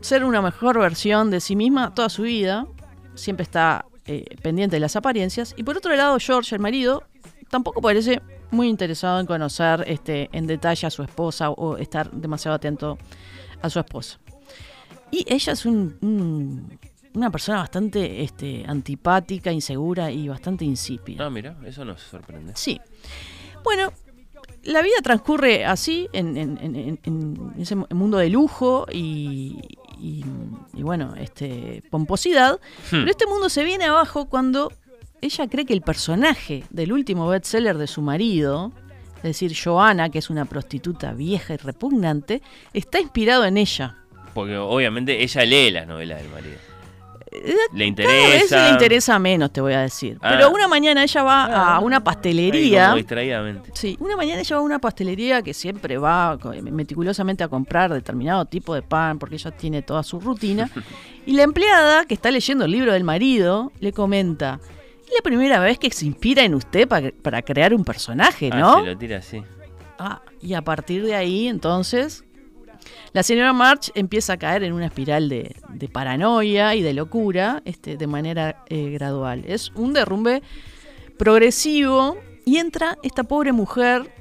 ser 0.00 0.24
una 0.24 0.42
mejor 0.42 0.78
versión 0.78 1.30
de 1.30 1.40
sí 1.40 1.56
misma 1.56 1.94
toda 1.94 2.08
su 2.08 2.22
vida, 2.22 2.66
siempre 3.14 3.42
está 3.44 3.86
eh, 4.06 4.24
pendiente 4.42 4.76
de 4.76 4.80
las 4.80 4.96
apariencias, 4.96 5.54
y 5.56 5.62
por 5.62 5.76
otro 5.76 5.94
lado 5.96 6.16
George, 6.20 6.54
el 6.54 6.60
marido, 6.60 7.04
tampoco 7.48 7.80
parece 7.80 8.20
muy 8.50 8.68
interesado 8.68 9.20
en 9.20 9.26
conocer 9.26 9.84
este, 9.86 10.28
en 10.32 10.46
detalle 10.46 10.86
a 10.86 10.90
su 10.90 11.02
esposa 11.02 11.50
o 11.50 11.76
estar 11.78 12.10
demasiado 12.10 12.56
atento 12.56 12.98
a 13.62 13.70
su 13.70 13.78
esposa. 13.78 14.18
Y 15.10 15.24
ella 15.28 15.52
es 15.52 15.66
un- 15.66 15.96
un- 16.02 16.78
una 17.14 17.30
persona 17.30 17.58
bastante 17.58 18.22
este, 18.22 18.64
antipática, 18.66 19.50
insegura 19.52 20.10
y 20.10 20.28
bastante 20.28 20.64
insípida. 20.64 21.26
Ah, 21.26 21.30
mira, 21.30 21.56
eso 21.66 21.84
nos 21.84 22.00
sorprende. 22.02 22.52
Sí. 22.54 22.80
Bueno, 23.64 23.92
la 24.62 24.82
vida 24.82 24.94
transcurre 25.02 25.64
así, 25.64 26.08
en, 26.12 26.36
en- 26.36 26.58
en- 26.58 26.98
en- 27.02 27.52
ese 27.58 27.74
mu- 27.76 27.86
mundo 27.90 28.18
de 28.18 28.28
lujo 28.28 28.86
y, 28.92 29.58
y- 29.98 30.24
y 30.74 30.82
bueno, 30.82 31.14
este 31.16 31.82
pomposidad. 31.90 32.60
Hmm. 32.90 33.00
Pero 33.00 33.10
este 33.10 33.26
mundo 33.26 33.48
se 33.48 33.64
viene 33.64 33.86
abajo 33.86 34.26
cuando 34.26 34.72
ella 35.20 35.48
cree 35.48 35.66
que 35.66 35.72
el 35.74 35.82
personaje 35.82 36.64
del 36.70 36.92
último 36.92 37.26
bestseller 37.28 37.76
de 37.76 37.86
su 37.86 38.00
marido, 38.02 38.72
es 39.16 39.22
decir, 39.24 39.52
Joanna, 39.62 40.08
que 40.10 40.18
es 40.20 40.30
una 40.30 40.44
prostituta 40.46 41.12
vieja 41.12 41.54
y 41.54 41.56
repugnante, 41.58 42.40
está 42.72 43.00
inspirado 43.00 43.44
en 43.44 43.56
ella. 43.58 43.96
Porque 44.34 44.56
obviamente 44.56 45.22
ella 45.22 45.44
lee 45.44 45.70
las 45.70 45.86
novelas 45.86 46.20
del 46.22 46.30
marido. 46.30 46.56
Eh, 47.32 47.54
Le 47.74 47.94
Cada 47.94 48.08
vez 48.08 48.42
interesa. 48.42 48.64
le 48.64 48.70
interesa 48.70 49.18
menos, 49.20 49.52
te 49.52 49.60
voy 49.60 49.72
a 49.72 49.82
decir. 49.82 50.18
Ah. 50.20 50.30
Pero 50.32 50.50
una 50.50 50.66
mañana 50.66 51.04
ella 51.04 51.22
va 51.22 51.44
Ah, 51.44 51.76
a 51.76 51.80
una 51.80 52.02
pastelería. 52.02 52.92
distraídamente. 52.94 53.70
Sí, 53.74 53.96
una 54.00 54.16
mañana 54.16 54.40
ella 54.40 54.56
va 54.56 54.62
a 54.62 54.64
una 54.64 54.78
pastelería 54.80 55.40
que 55.42 55.54
siempre 55.54 55.96
va 55.98 56.36
meticulosamente 56.72 57.44
a 57.44 57.48
comprar 57.48 57.92
determinado 57.92 58.44
tipo 58.46 58.74
de 58.74 58.82
pan 58.82 59.18
porque 59.20 59.36
ella 59.36 59.50
tiene 59.52 59.82
toda 59.82 60.02
su 60.02 60.18
rutina. 60.18 60.68
y 61.26 61.32
la 61.34 61.44
empleada, 61.44 62.04
que 62.04 62.14
está 62.14 62.30
leyendo 62.32 62.64
el 62.64 62.72
libro 62.72 62.92
del 62.92 63.04
marido, 63.04 63.70
le 63.78 63.92
comenta, 63.92 64.58
es 65.06 65.12
la 65.14 65.22
primera 65.22 65.60
vez 65.60 65.78
que 65.78 65.90
se 65.92 66.06
inspira 66.06 66.42
en 66.44 66.54
usted 66.54 66.88
pa- 66.88 67.00
para 67.22 67.42
crear 67.42 67.72
un 67.74 67.84
personaje, 67.84 68.50
Ah, 68.52 68.58
¿no? 68.58 68.80
se 68.80 68.86
lo 68.90 68.98
tira 68.98 69.18
así. 69.18 69.40
Ah, 70.00 70.20
y 70.40 70.54
a 70.54 70.62
partir 70.62 71.04
de 71.04 71.14
ahí, 71.14 71.46
entonces, 71.46 72.24
la 73.12 73.22
señora 73.22 73.52
March 73.52 73.90
empieza 73.94 74.34
a 74.34 74.36
caer 74.38 74.62
en 74.62 74.72
una 74.72 74.86
espiral 74.86 75.28
de, 75.28 75.54
paranoia 75.92 76.74
y 76.74 76.82
de 76.82 76.94
locura 76.94 77.62
este, 77.64 77.96
de 77.96 78.06
manera 78.06 78.64
eh, 78.68 78.90
gradual. 78.90 79.44
Es 79.46 79.70
un 79.74 79.92
derrumbe 79.92 80.42
progresivo 81.18 82.16
y 82.44 82.56
entra 82.58 82.96
esta 83.02 83.24
pobre 83.24 83.52
mujer 83.52 84.12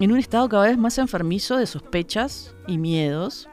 en 0.00 0.12
un 0.12 0.18
estado 0.18 0.48
cada 0.48 0.64
vez 0.64 0.78
más 0.78 0.98
enfermizo 0.98 1.56
de 1.56 1.66
sospechas 1.66 2.54
y 2.66 2.78
miedos. 2.78 3.48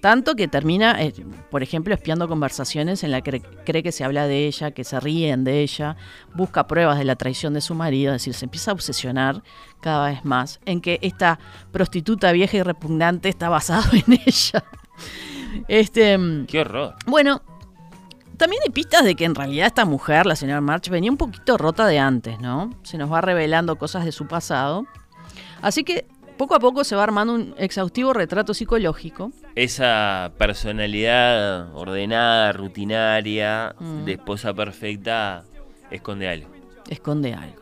Tanto 0.00 0.34
que 0.34 0.48
termina, 0.48 1.02
eh, 1.02 1.12
por 1.50 1.62
ejemplo, 1.62 1.92
espiando 1.92 2.26
conversaciones 2.26 3.04
en 3.04 3.10
las 3.10 3.22
que 3.22 3.42
cree 3.64 3.82
que 3.82 3.92
se 3.92 4.02
habla 4.02 4.26
de 4.26 4.46
ella, 4.46 4.70
que 4.70 4.82
se 4.82 4.98
ríen 4.98 5.44
de 5.44 5.60
ella, 5.60 5.96
busca 6.34 6.66
pruebas 6.66 6.98
de 6.98 7.04
la 7.04 7.16
traición 7.16 7.52
de 7.52 7.60
su 7.60 7.74
marido, 7.74 8.14
es 8.14 8.22
decir, 8.22 8.34
se 8.34 8.46
empieza 8.46 8.70
a 8.70 8.74
obsesionar 8.74 9.42
cada 9.80 10.08
vez 10.08 10.24
más 10.24 10.60
en 10.64 10.80
que 10.80 10.98
esta 11.02 11.38
prostituta 11.70 12.32
vieja 12.32 12.56
y 12.56 12.62
repugnante 12.62 13.28
está 13.28 13.48
basado 13.48 13.90
en 13.92 14.20
ella. 14.26 14.64
Este, 15.68 16.16
mm, 16.16 16.46
Qué 16.46 16.60
horror. 16.60 16.94
bueno, 17.06 17.42
también 18.38 18.62
hay 18.64 18.72
pistas 18.72 19.04
de 19.04 19.14
que 19.14 19.26
en 19.26 19.34
realidad 19.34 19.66
esta 19.66 19.84
mujer, 19.84 20.24
la 20.24 20.34
señora 20.34 20.62
March, 20.62 20.88
venía 20.88 21.10
un 21.10 21.18
poquito 21.18 21.58
rota 21.58 21.86
de 21.86 21.98
antes, 21.98 22.40
¿no? 22.40 22.70
Se 22.84 22.96
nos 22.96 23.12
va 23.12 23.20
revelando 23.20 23.76
cosas 23.76 24.06
de 24.06 24.12
su 24.12 24.26
pasado. 24.26 24.86
Así 25.60 25.84
que 25.84 26.06
poco 26.40 26.54
a 26.54 26.58
poco 26.58 26.84
se 26.84 26.96
va 26.96 27.02
armando 27.02 27.34
un 27.34 27.54
exhaustivo 27.58 28.14
retrato 28.14 28.54
psicológico. 28.54 29.30
Esa 29.54 30.32
personalidad 30.38 31.74
ordenada, 31.76 32.52
rutinaria, 32.52 33.74
Mm. 33.78 34.04
de 34.06 34.12
esposa 34.12 34.54
perfecta, 34.54 35.44
esconde 35.90 36.28
algo. 36.30 36.48
Esconde 36.88 37.34
algo. 37.34 37.60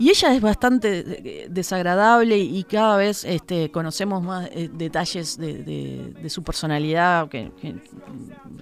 Y 0.00 0.10
ella 0.10 0.32
es 0.32 0.40
bastante 0.40 1.04
eh, 1.06 1.46
desagradable 1.50 2.38
y 2.38 2.62
cada 2.64 2.96
vez 2.96 3.24
este, 3.24 3.70
conocemos 3.72 4.22
más 4.22 4.48
eh, 4.52 4.70
detalles 4.72 5.36
de, 5.36 5.64
de- 5.64 6.14
de 6.22 6.30
su 6.30 6.42
personalidad 6.44 7.28
que, 7.28 7.50
que 7.60 7.74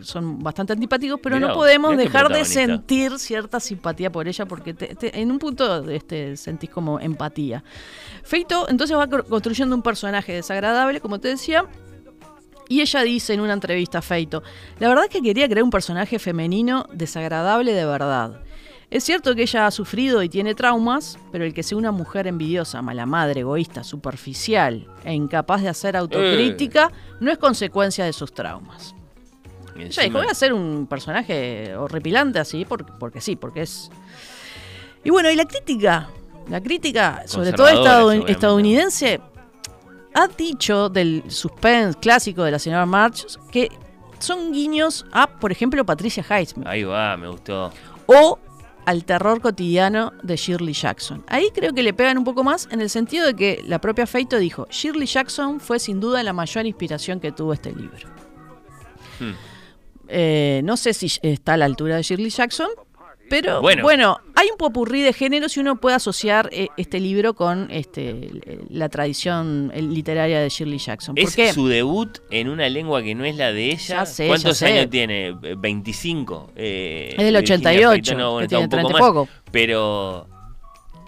son 0.00 0.43
bastante 0.43 0.73
antipáticos, 0.73 1.21
pero 1.23 1.37
Mirá 1.37 1.49
no 1.49 1.55
podemos 1.55 1.90
dejar 1.97 2.28
de 2.28 2.45
sentir 2.55 3.19
cierta 3.19 3.61
simpatía 3.61 4.11
por 4.11 4.26
ella 4.28 4.47
porque 4.47 4.73
te- 4.73 4.95
te- 4.95 5.21
en 5.21 5.31
un 5.31 5.38
punto 5.38 5.88
este, 5.90 6.37
sentís 6.38 6.71
como 6.71 6.99
empatía. 7.00 7.62
Feito 8.23 8.66
entonces 8.71 8.97
va 8.97 9.07
construyendo 9.07 9.76
un 9.76 9.83
personaje 9.83 10.33
desagradable, 10.33 11.00
como 11.00 11.19
te 11.21 11.28
decía, 11.28 11.66
y 12.69 12.81
ella 12.81 13.02
dice 13.02 13.35
en 13.35 13.40
una 13.40 13.52
entrevista 13.52 13.99
a 13.99 14.02
Feito, 14.02 14.43
la 14.81 14.88
verdad 14.88 15.05
es 15.05 15.11
que 15.11 15.21
quería 15.23 15.47
crear 15.49 15.62
un 15.62 15.71
personaje 15.71 16.19
femenino 16.19 16.87
desagradable 16.93 17.73
de 17.75 17.85
verdad. 17.85 18.40
Es 18.88 19.02
cierto 19.05 19.35
que 19.35 19.43
ella 19.43 19.66
ha 19.66 19.71
sufrido 19.73 20.23
y 20.23 20.28
tiene 20.28 20.55
traumas, 20.55 21.19
pero 21.33 21.45
el 21.45 21.52
que 21.52 21.62
sea 21.64 21.76
una 21.76 21.90
mujer 21.90 22.26
envidiosa, 22.28 22.83
mala 22.83 23.05
madre, 23.05 23.40
egoísta, 23.40 23.83
superficial 23.83 24.87
e 25.05 25.12
incapaz 25.12 25.62
de 25.62 25.69
hacer 25.69 25.97
autocrítica 25.97 26.93
no 27.21 27.33
es 27.33 27.38
consecuencia 27.38 28.05
de 28.05 28.12
sus 28.12 28.33
traumas. 28.33 28.95
Y 29.75 29.81
Ella 29.81 29.87
encima- 29.87 30.05
dijo, 30.05 30.19
voy 30.19 30.28
a 30.31 30.35
ser 30.35 30.52
un 30.52 30.87
personaje 30.87 31.75
horripilante 31.76 32.38
así, 32.38 32.64
porque, 32.64 32.93
porque 32.99 33.21
sí, 33.21 33.35
porque 33.37 33.62
es... 33.62 33.90
Y 35.02 35.11
bueno, 35.11 35.31
y 35.31 35.37
la 35.37 35.45
crítica, 35.47 36.09
la 36.49 36.61
crítica, 36.61 37.25
sobre 37.26 37.52
todo 37.52 37.69
estadounidense, 38.26 39.21
ha 40.14 40.28
dicho 40.28 40.88
del 40.88 41.25
suspense 41.28 41.99
clásico 41.99 42.45
de 42.45 42.52
la 42.52 42.59
señora 42.59 42.87
March 42.87 43.26
que 43.50 43.69
son 44.21 44.52
guiños 44.52 45.05
a, 45.12 45.26
por 45.26 45.50
ejemplo, 45.52 45.85
Patricia 45.85 46.25
Highsmith. 46.28 46.66
Ahí 46.66 46.85
va, 46.85 47.16
me 47.16 47.28
gustó. 47.28 47.71
o 48.07 48.38
al 48.87 49.05
terror 49.05 49.40
cotidiano 49.40 50.12
de 50.23 50.37
Shirley 50.37 50.73
Jackson. 50.73 51.25
Ahí 51.26 51.50
creo 51.52 51.75
que 51.75 51.83
le 51.83 51.93
pegan 51.93 52.16
un 52.16 52.25
poco 52.25 52.45
más 52.45 52.69
en 52.71 52.81
el 52.81 52.88
sentido 52.88 53.26
de 53.26 53.35
que 53.35 53.62
la 53.66 53.81
propia 53.81 54.07
Feito 54.07 54.38
dijo, 54.38 54.66
Shirley 54.71 55.07
Jackson 55.07 55.61
fue 55.61 55.78
sin 55.78 56.00
duda 56.00 56.23
la 56.23 56.33
mayor 56.33 56.66
inspiración 56.66 57.21
que 57.21 57.33
tuvo 57.33 57.52
este 57.52 57.75
libro. 57.75 58.09
Hmm. 59.19 59.33
Eh, 60.09 60.61
no 60.62 60.76
sé 60.76 60.95
si 60.95 61.11
está 61.21 61.55
a 61.55 61.57
la 61.57 61.64
altura 61.64 61.97
de 61.97 62.02
Shirley 62.02 62.31
Jackson, 62.31 62.69
pero 63.28 63.61
Bueno. 63.61 63.83
bueno, 63.83 64.18
hay 64.35 64.49
un 64.50 64.56
popurrí 64.56 65.02
de 65.02 65.12
géneros 65.12 65.56
y 65.56 65.61
uno 65.61 65.76
puede 65.76 65.97
asociar 65.97 66.49
eh, 66.52 66.68
este 66.76 67.00
libro 67.00 67.35
con 67.35 67.68
este, 67.71 68.30
la 68.71 68.88
tradición 68.88 69.71
eh, 69.75 69.83
literaria 69.83 70.40
de 70.40 70.49
Shirley 70.49 70.78
Jackson. 70.78 71.14
Es 71.18 71.25
Porque 71.26 71.52
su 71.52 71.68
debut 71.68 72.18
en 72.30 72.49
una 72.49 72.68
lengua 72.68 73.02
que 73.02 73.14
no 73.14 73.25
es 73.25 73.37
la 73.37 73.52
de 73.52 73.66
ella. 73.73 73.78
Ya 74.00 74.06
sé, 74.06 74.26
¿Cuántos 74.28 74.61
ya 74.61 74.66
sé. 74.66 74.73
años 74.78 74.90
tiene? 74.90 75.28
Eh, 75.42 75.54
25. 75.59 76.52
Eh, 76.56 77.14
es 77.16 77.25
del 77.25 77.35
Virginia 77.37 77.38
88, 77.40 77.90
Feito, 77.90 78.14
no, 78.18 78.33
bueno, 78.33 78.45
que 78.45 78.49
tiene 78.49 78.64
un 78.64 78.71
poco 78.71 78.76
30 78.83 78.90
y 78.90 78.92
más, 78.92 79.00
poco. 79.11 79.28
Pero. 79.50 80.26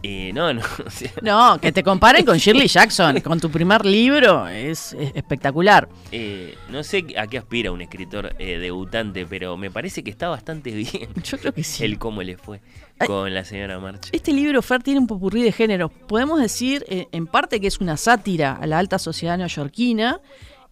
Eh, 0.03 0.31
no, 0.35 0.53
no. 0.55 0.63
o 0.87 0.91
sea, 0.91 1.11
No, 1.23 1.59
que 1.61 1.73
te 1.73 1.83
comparen 1.83 2.25
con 2.25 2.39
Shirley 2.39 2.69
Jackson, 2.69 3.21
con 3.21 3.41
tu 3.41 3.51
primer 3.51 3.85
libro, 3.85 4.47
es, 4.49 4.93
es 4.95 5.13
espectacular. 5.15 5.89
eh, 6.13 6.57
no 6.71 6.83
sé 6.85 7.05
a 7.19 7.27
qué 7.27 7.39
aspira 7.39 7.73
un 7.73 7.81
escritor 7.81 8.35
eh, 8.39 8.59
debutante, 8.59 9.27
pero 9.27 9.57
me 9.57 9.71
parece 9.71 10.03
que 10.05 10.11
está 10.11 10.29
bastante 10.29 10.71
bien 10.75 11.09
Yo 11.25 11.39
creo 11.39 11.53
que 11.53 11.65
sí. 11.65 11.85
el 11.85 11.99
cómo 11.99 12.23
le 12.23 12.37
fue 12.37 12.61
Ay. 12.99 13.07
con 13.07 13.33
la 13.35 13.45
señora 13.45 13.79
March. 13.79 14.09
Este 14.13 14.33
libro, 14.33 14.61
Fer, 14.63 14.83
tiene 14.83 15.01
un 15.01 15.07
popurrí 15.07 15.43
de 15.43 15.53
géneros. 15.53 15.91
Podemos 16.07 16.41
decir, 16.41 16.85
eh, 16.89 17.07
en 17.13 17.27
parte, 17.27 17.61
que 17.61 17.67
es 17.67 17.79
una 17.81 17.97
sátira 17.97 18.53
a 18.61 18.67
la 18.67 18.79
alta 18.79 18.99
sociedad 18.99 19.37
neoyorquina 19.39 20.21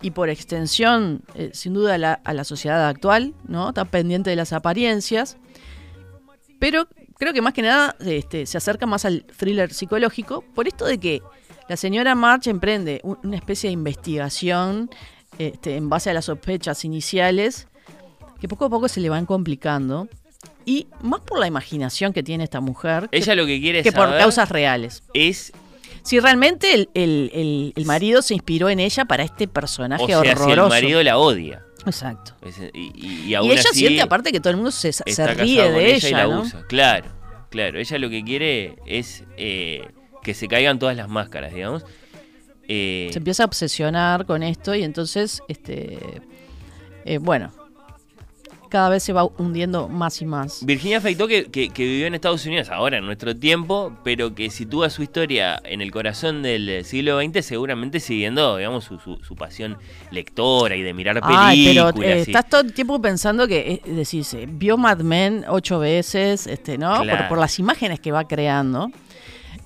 y 0.03 0.11
por 0.11 0.29
extensión, 0.29 1.23
eh, 1.35 1.51
sin 1.55 1.73
duda, 1.73 1.95
a 1.95 1.99
la, 1.99 2.13
a 2.23 2.35
la 2.35 2.45
sociedad 2.45 2.87
actual, 2.89 3.33
¿no? 3.49 3.71
Está 3.71 3.87
pendiente 3.87 4.29
de 4.31 4.37
las 4.37 4.53
apariencias. 4.53 5.39
Pero 6.59 6.87
creo 7.19 7.33
que 7.33 7.41
más 7.43 7.53
que 7.53 7.63
nada 7.63 7.97
este, 8.01 8.47
se 8.47 8.59
acerca 8.59 8.87
más 8.87 9.05
al 9.05 9.25
thriller 9.25 9.73
psicológico 9.73 10.43
por 10.55 10.69
esto 10.69 10.85
de 10.87 10.99
que 10.99 11.23
la 11.69 11.77
señora 11.77 12.15
March 12.15 12.47
emprende 12.47 13.01
un- 13.03 13.19
una 13.25 13.37
especie 13.37 13.69
de 13.69 13.73
investigación 13.75 14.91
este, 15.39 15.77
en 15.77 15.89
base 15.89 16.11
a 16.11 16.15
las 16.15 16.27
sospechas 16.27 16.85
iniciales 16.85 17.69
que 18.41 18.49
poco 18.49 18.67
a 18.67 18.71
poco 18.71 18.89
se 18.89 19.01
le 19.01 19.09
van 19.09 19.27
complicando. 19.27 20.09
Y 20.65 20.87
más 21.03 21.21
por 21.21 21.39
la 21.39 21.47
imaginación 21.47 22.13
que 22.13 22.23
tiene 22.23 22.45
esta 22.45 22.61
mujer 22.61 23.09
que- 23.09 23.19
Ella 23.19 23.35
lo 23.35 23.47
que 23.47 23.61
quiere 23.61 23.83
que 23.83 23.93
por 23.93 24.09
causas 24.19 24.49
reales. 24.49 25.03
es 25.15 25.53
Si 26.03 26.21
realmente 26.21 26.73
el, 26.75 26.89
el- 26.95 27.31
el- 27.35 27.73
el 27.75 27.85
marido 27.85 28.23
se 28.23 28.35
inspiró 28.35 28.69
en 28.69 28.79
ella 28.81 29.05
para 29.07 29.25
este 29.25 29.49
personaje 29.49 30.05
o 30.05 30.07
sea, 30.07 30.21
si 30.23 30.29
el 30.29 30.37
horroroso. 30.39 30.69
marido 30.69 31.03
la 31.03 31.19
odia. 31.19 31.63
Exacto. 31.87 32.35
Es- 32.43 32.59
y, 32.75 32.91
y- 32.95 33.07
y 33.25 33.27
Y, 33.31 33.35
aún 33.35 33.51
ella 33.51 33.61
así 33.71 33.79
siente 33.81 34.03
aparte 34.03 34.33
que 34.33 34.41
todo 34.41 34.51
el 34.51 34.57
mundo 34.57 34.71
se, 34.71 34.93
se 34.93 35.27
ríe 35.35 35.71
de 35.71 35.95
ella, 35.95 36.09
y 36.09 36.13
ella, 36.13 36.19
la 36.27 36.29
usa. 36.41 36.65
Claro, 36.69 37.09
claro. 37.51 37.79
Ella 37.79 37.99
lo 37.99 38.11
que 38.11 38.23
quiere 38.25 38.77
es 38.87 39.25
eh, 39.37 39.87
que 40.23 40.35
se 40.35 40.49
caigan 40.49 40.79
todas 40.79 40.97
las 40.97 41.09
máscaras, 41.09 41.55
digamos. 41.55 41.85
Eh, 42.69 43.09
Se 43.13 43.19
empieza 43.19 43.45
a 43.45 43.47
obsesionar 43.47 44.27
con 44.27 44.43
esto 44.43 44.75
y 44.75 44.83
entonces, 44.83 45.41
este, 45.49 45.99
eh, 47.05 47.19
bueno, 47.19 47.53
cada 48.69 48.89
vez 48.89 49.03
se 49.03 49.13
va 49.13 49.25
hundiendo 49.25 49.89
más 49.89 50.21
y 50.23 50.27
más. 50.27 50.65
Virginia 50.65 51.01
Feitó 51.01 51.27
que, 51.29 51.47
que- 51.47 51.71
que 51.71 51.83
vivió 51.85 52.07
en 52.07 52.15
Estados 52.15 52.45
Unidos 52.47 52.69
ahora 52.71 52.99
en 52.99 53.07
nuestro 53.07 53.35
tiempo, 53.37 53.93
pero 54.05 54.35
que 54.35 54.51
sitúa 54.51 54.91
su 54.91 55.03
historia 55.03 55.61
en 55.65 55.81
el 55.81 55.91
corazón 55.91 56.43
del 56.43 56.85
siglo 56.85 57.21
XX, 57.21 57.45
seguramente 57.45 58.01
siguiendo, 58.01 58.57
digamos, 58.57 58.85
su, 58.85 58.99
su- 58.99 59.19
su 59.25 59.35
pasión 59.37 59.77
lectora 60.11 60.77
y 60.77 60.83
de 60.83 60.93
mirar 60.95 61.21
Ay, 61.23 61.65
películas. 61.67 61.93
pero 61.97 62.09
eh, 62.09 62.21
estás 62.21 62.49
todo 62.49 62.61
el 62.63 62.73
tiempo 62.73 63.01
pensando 63.01 63.47
que, 63.49 63.81
eh, 63.85 63.91
decís, 63.91 64.33
eh, 64.35 64.47
vio 64.49 64.77
Mad 64.77 64.99
Men 65.01 65.45
ocho 65.49 65.79
veces, 65.79 66.47
este, 66.47 66.79
¿no? 66.79 66.97
Por- 66.97 67.05
Claro. 67.07 67.29
Por, 67.29 67.39
las 67.39 67.59
imágenes 67.59 68.01
que 68.01 68.13
va 68.13 68.27
creando. 68.27 68.91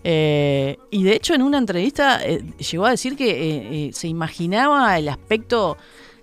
Eh, 0.02 0.78
y 0.90 1.02
de 1.02 1.14
hecho 1.14 1.34
en 1.34 1.42
una 1.42 1.58
entrevista 1.58 2.24
eh, 2.24 2.42
llegó 2.70 2.86
a 2.86 2.90
decir 2.90 3.16
que 3.16 3.30
eh, 3.30 3.68
eh, 3.88 3.90
se 3.92 4.08
imaginaba 4.08 4.96
el 4.98 5.08
aspecto, 5.10 5.76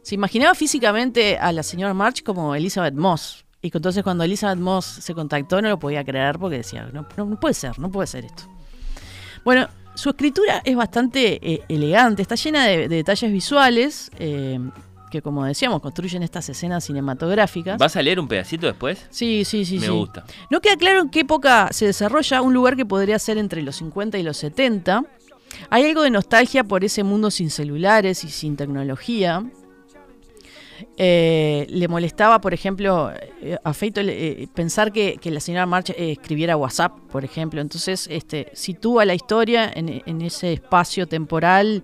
se 0.08 0.16
imaginaba 0.16 0.56
físicamente 0.56 1.38
a 1.38 1.52
la 1.52 1.64
señora 1.64 1.94
March 1.94 2.24
como 2.24 2.56
Elizabeth 2.56 2.94
Moss. 2.94 3.44
Y 3.62 3.70
entonces 3.74 4.04
cuando 4.04 4.24
Elizabeth 4.24 4.58
Moss 4.58 4.86
se 4.86 5.14
contactó 5.14 5.62
no 5.62 5.68
lo 5.68 5.78
podía 5.80 6.02
creer 6.06 6.40
porque 6.40 6.58
decía, 6.60 6.90
no, 6.94 7.06
no- 7.18 7.26
no 7.26 7.38
puede 7.38 7.54
ser, 7.54 7.78
no 7.78 7.92
puede 7.92 8.08
ser 8.08 8.24
esto. 8.24 8.44
Bueno, 9.44 9.68
su 9.96 10.10
escritura 10.12 10.62
es 10.64 10.78
bastante 10.78 11.40
eh, 11.42 11.62
elegante, 11.68 12.22
está 12.22 12.36
llena 12.36 12.66
de, 12.66 12.88
de 12.88 12.96
detalles 12.96 13.30
visuales 13.34 14.10
eh, 14.18 14.60
que, 15.12 15.22
como 15.22 15.44
decíamos, 15.44 15.82
construyen 15.82 16.24
estas 16.24 16.48
escenas 16.48 16.86
cinematográficas. 16.86 17.78
¿Vas 17.78 17.98
a 17.98 18.02
leer 18.02 18.20
un 18.22 18.30
pedacito 18.30 18.66
después? 18.68 19.06
Sí, 19.10 19.44
sí, 19.44 19.66
sí. 19.66 19.78
Me 19.80 19.88
sí. 19.88 19.92
gusta. 19.92 20.24
No 20.50 20.62
queda 20.62 20.78
claro 20.78 21.02
en 21.02 21.10
qué 21.10 21.22
época 21.22 21.68
se 21.72 21.86
desarrolla 21.86 22.42
un 22.42 22.54
lugar 22.54 22.78
que 22.78 22.86
podría 22.86 23.20
ser 23.20 23.38
entre 23.38 23.62
los 23.62 23.76
50 23.78 24.18
y 24.18 24.24
los 24.24 24.38
70. 24.38 25.04
Hay 25.70 25.84
algo 25.86 26.04
de 26.04 26.12
nostalgia 26.12 26.64
por 26.64 26.86
ese 26.86 27.04
mundo 27.04 27.30
sin 27.30 27.50
celulares 27.50 28.24
y 28.24 28.30
sin 28.30 28.56
tecnología. 28.56 29.44
Eh, 30.98 31.66
le 31.70 31.88
molestaba, 31.88 32.42
por 32.42 32.54
ejemplo, 32.54 33.12
eh, 33.42 33.58
eh, 33.64 34.48
pensar 34.54 34.92
que, 34.92 35.18
que 35.22 35.32
la 35.32 35.40
señora 35.40 35.66
March 35.66 35.92
eh, 35.92 36.12
escribiera 36.12 36.58
WhatsApp, 36.58 36.98
por 37.12 37.24
ejemplo. 37.24 37.62
Entonces, 37.62 38.08
este, 38.12 38.50
sitúa 38.54 39.06
la 39.06 39.16
historia 39.16 39.72
en, 39.74 40.02
en 40.06 40.22
ese 40.22 40.54
espacio 40.54 41.08
temporal 41.08 41.84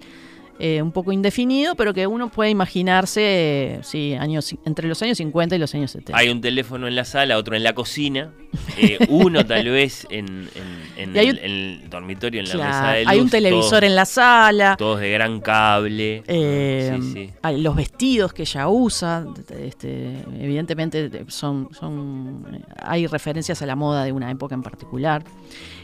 eh, 0.59 0.81
un 0.81 0.91
poco 0.91 1.11
indefinido, 1.11 1.75
pero 1.75 1.93
que 1.93 2.05
uno 2.07 2.29
puede 2.29 2.49
imaginarse 2.51 3.21
eh, 3.23 3.79
sí, 3.83 4.13
años, 4.13 4.53
entre 4.65 4.87
los 4.87 5.01
años 5.01 5.17
50 5.17 5.55
y 5.55 5.59
los 5.59 5.73
años 5.75 5.91
70. 5.91 6.17
Hay 6.17 6.29
un 6.29 6.41
teléfono 6.41 6.87
en 6.87 6.95
la 6.95 7.05
sala, 7.05 7.37
otro 7.37 7.55
en 7.55 7.63
la 7.63 7.73
cocina, 7.73 8.31
eh, 8.77 8.97
uno 9.09 9.45
tal 9.45 9.67
vez 9.69 10.05
en, 10.09 10.47
en- 10.95 11.15
el, 11.17 11.29
un- 11.31 11.37
en 11.37 11.43
el 11.45 11.89
dormitorio, 11.89 12.39
en 12.41 12.47
la 12.49 12.53
Claro, 12.53 12.69
mesa 12.69 12.91
de 12.93 13.03
luz. 13.03 13.11
hay 13.11 13.19
un 13.19 13.29
televisor 13.29 13.69
todos, 13.71 13.83
en 13.83 13.95
la 13.95 14.05
sala. 14.05 14.75
todos 14.77 14.99
de 14.99 15.11
gran 15.11 15.41
cable. 15.41 16.23
eh, 16.27 16.97
Sí, 17.01 17.11
sí. 17.13 17.29
hay 17.41 17.61
los 17.61 17.75
vestidos 17.75 18.31
que 18.33 18.43
ella 18.43 18.67
usa, 18.67 19.25
este, 19.59 20.17
evidentemente 20.39 21.25
son, 21.29 21.69
son, 21.73 22.63
hay 22.81 23.07
referencias 23.07 23.61
a 23.61 23.65
la 23.65 23.75
moda 23.75 24.03
de 24.05 24.11
una 24.11 24.29
época 24.29 24.53
en 24.55 24.61
particular. 24.61 25.23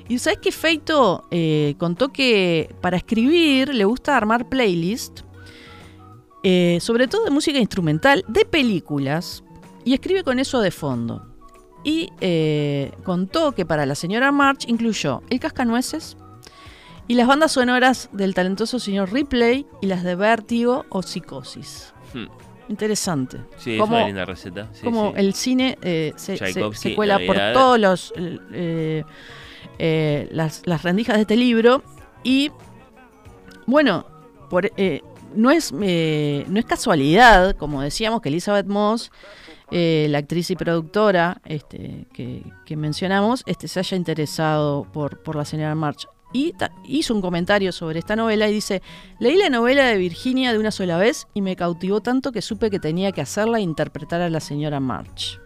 Y 0.09 0.17
sabes 0.19 0.39
que 0.39 0.51
Feito 0.51 1.23
eh, 1.31 1.75
contó 1.77 2.09
que 2.09 2.75
para 2.81 2.97
escribir 2.97 3.73
le 3.73 3.85
gusta 3.85 4.17
armar 4.17 4.49
playlists, 4.49 5.23
eh, 6.43 6.79
sobre 6.81 7.07
todo 7.07 7.25
de 7.25 7.31
música 7.31 7.59
instrumental, 7.59 8.25
de 8.27 8.43
películas, 8.45 9.43
y 9.85 9.93
escribe 9.93 10.23
con 10.23 10.39
eso 10.39 10.59
de 10.61 10.71
fondo. 10.71 11.25
Y 11.83 12.09
eh, 12.21 12.91
contó 13.03 13.53
que 13.53 13.65
para 13.65 13.85
la 13.85 13.95
señora 13.95 14.31
March 14.31 14.65
incluyó 14.67 15.21
El 15.29 15.39
Cascanueces 15.39 16.17
y 17.07 17.13
las 17.15 17.27
bandas 17.27 17.53
sonoras 17.53 18.09
del 18.11 18.33
talentoso 18.33 18.79
señor 18.79 19.13
Ripley 19.13 19.65
y 19.81 19.87
las 19.87 20.03
de 20.03 20.15
Vértigo 20.15 20.85
o 20.89 21.01
Psicosis. 21.01 21.93
Hmm. 22.13 22.25
Interesante. 22.69 23.37
Sí, 23.57 23.73
es 23.75 23.79
Como- 23.81 23.95
una 23.95 24.05
linda 24.07 24.25
receta. 24.25 24.69
sí, 24.73 24.83
como 24.83 25.09
sí. 25.11 25.13
el 25.17 25.33
cine 25.33 25.77
eh, 25.81 26.13
se, 26.17 26.37
se- 26.37 26.45
Tchaikovsky, 26.51 26.89
se 26.89 26.95
cuela 26.95 27.19
por 27.25 27.35
todos 27.53 27.79
los 27.79 28.13
eh, 28.53 29.03
eh, 29.79 30.27
las, 30.31 30.61
las 30.65 30.83
rendijas 30.83 31.15
de 31.15 31.21
este 31.21 31.37
libro. 31.37 31.83
Y 32.23 32.51
bueno 33.65 34.05
por, 34.49 34.71
eh, 34.75 35.01
no 35.35 35.51
es 35.51 35.73
eh, 35.81 36.43
no 36.49 36.59
es 36.59 36.65
casualidad 36.65 37.55
como 37.55 37.81
decíamos 37.81 38.21
que 38.21 38.29
Elizabeth 38.29 38.67
Moss 38.67 39.11
la 39.71 40.17
actriz 40.17 40.49
y 40.49 40.55
productora 40.55 41.41
este, 41.45 42.07
que, 42.11 42.43
que 42.65 42.75
mencionamos 42.75 43.43
este 43.45 43.67
se 43.67 43.79
haya 43.79 43.95
interesado 43.95 44.87
por, 44.91 45.21
por 45.21 45.35
la 45.35 45.45
señora 45.45 45.75
March. 45.75 46.07
Y 46.33 46.53
hizo 46.85 47.13
un 47.13 47.21
comentario 47.21 47.71
sobre 47.71 47.99
esta 47.99 48.15
novela 48.15 48.47
y 48.49 48.53
dice 48.53 48.81
leí 49.19 49.37
la 49.37 49.49
novela 49.49 49.85
de 49.85 49.97
Virginia 49.97 50.51
de 50.51 50.59
una 50.59 50.71
sola 50.71 50.97
vez 50.97 51.27
y 51.33 51.41
me 51.41 51.55
cautivó 51.55 52.01
tanto 52.01 52.31
que 52.31 52.41
supe 52.41 52.69
que 52.69 52.79
tenía 52.79 53.11
que 53.11 53.21
hacerla 53.21 53.59
e 53.59 53.61
interpretar 53.61 54.21
a 54.21 54.29
la 54.29 54.39
señora 54.39 54.79
March 54.79 55.39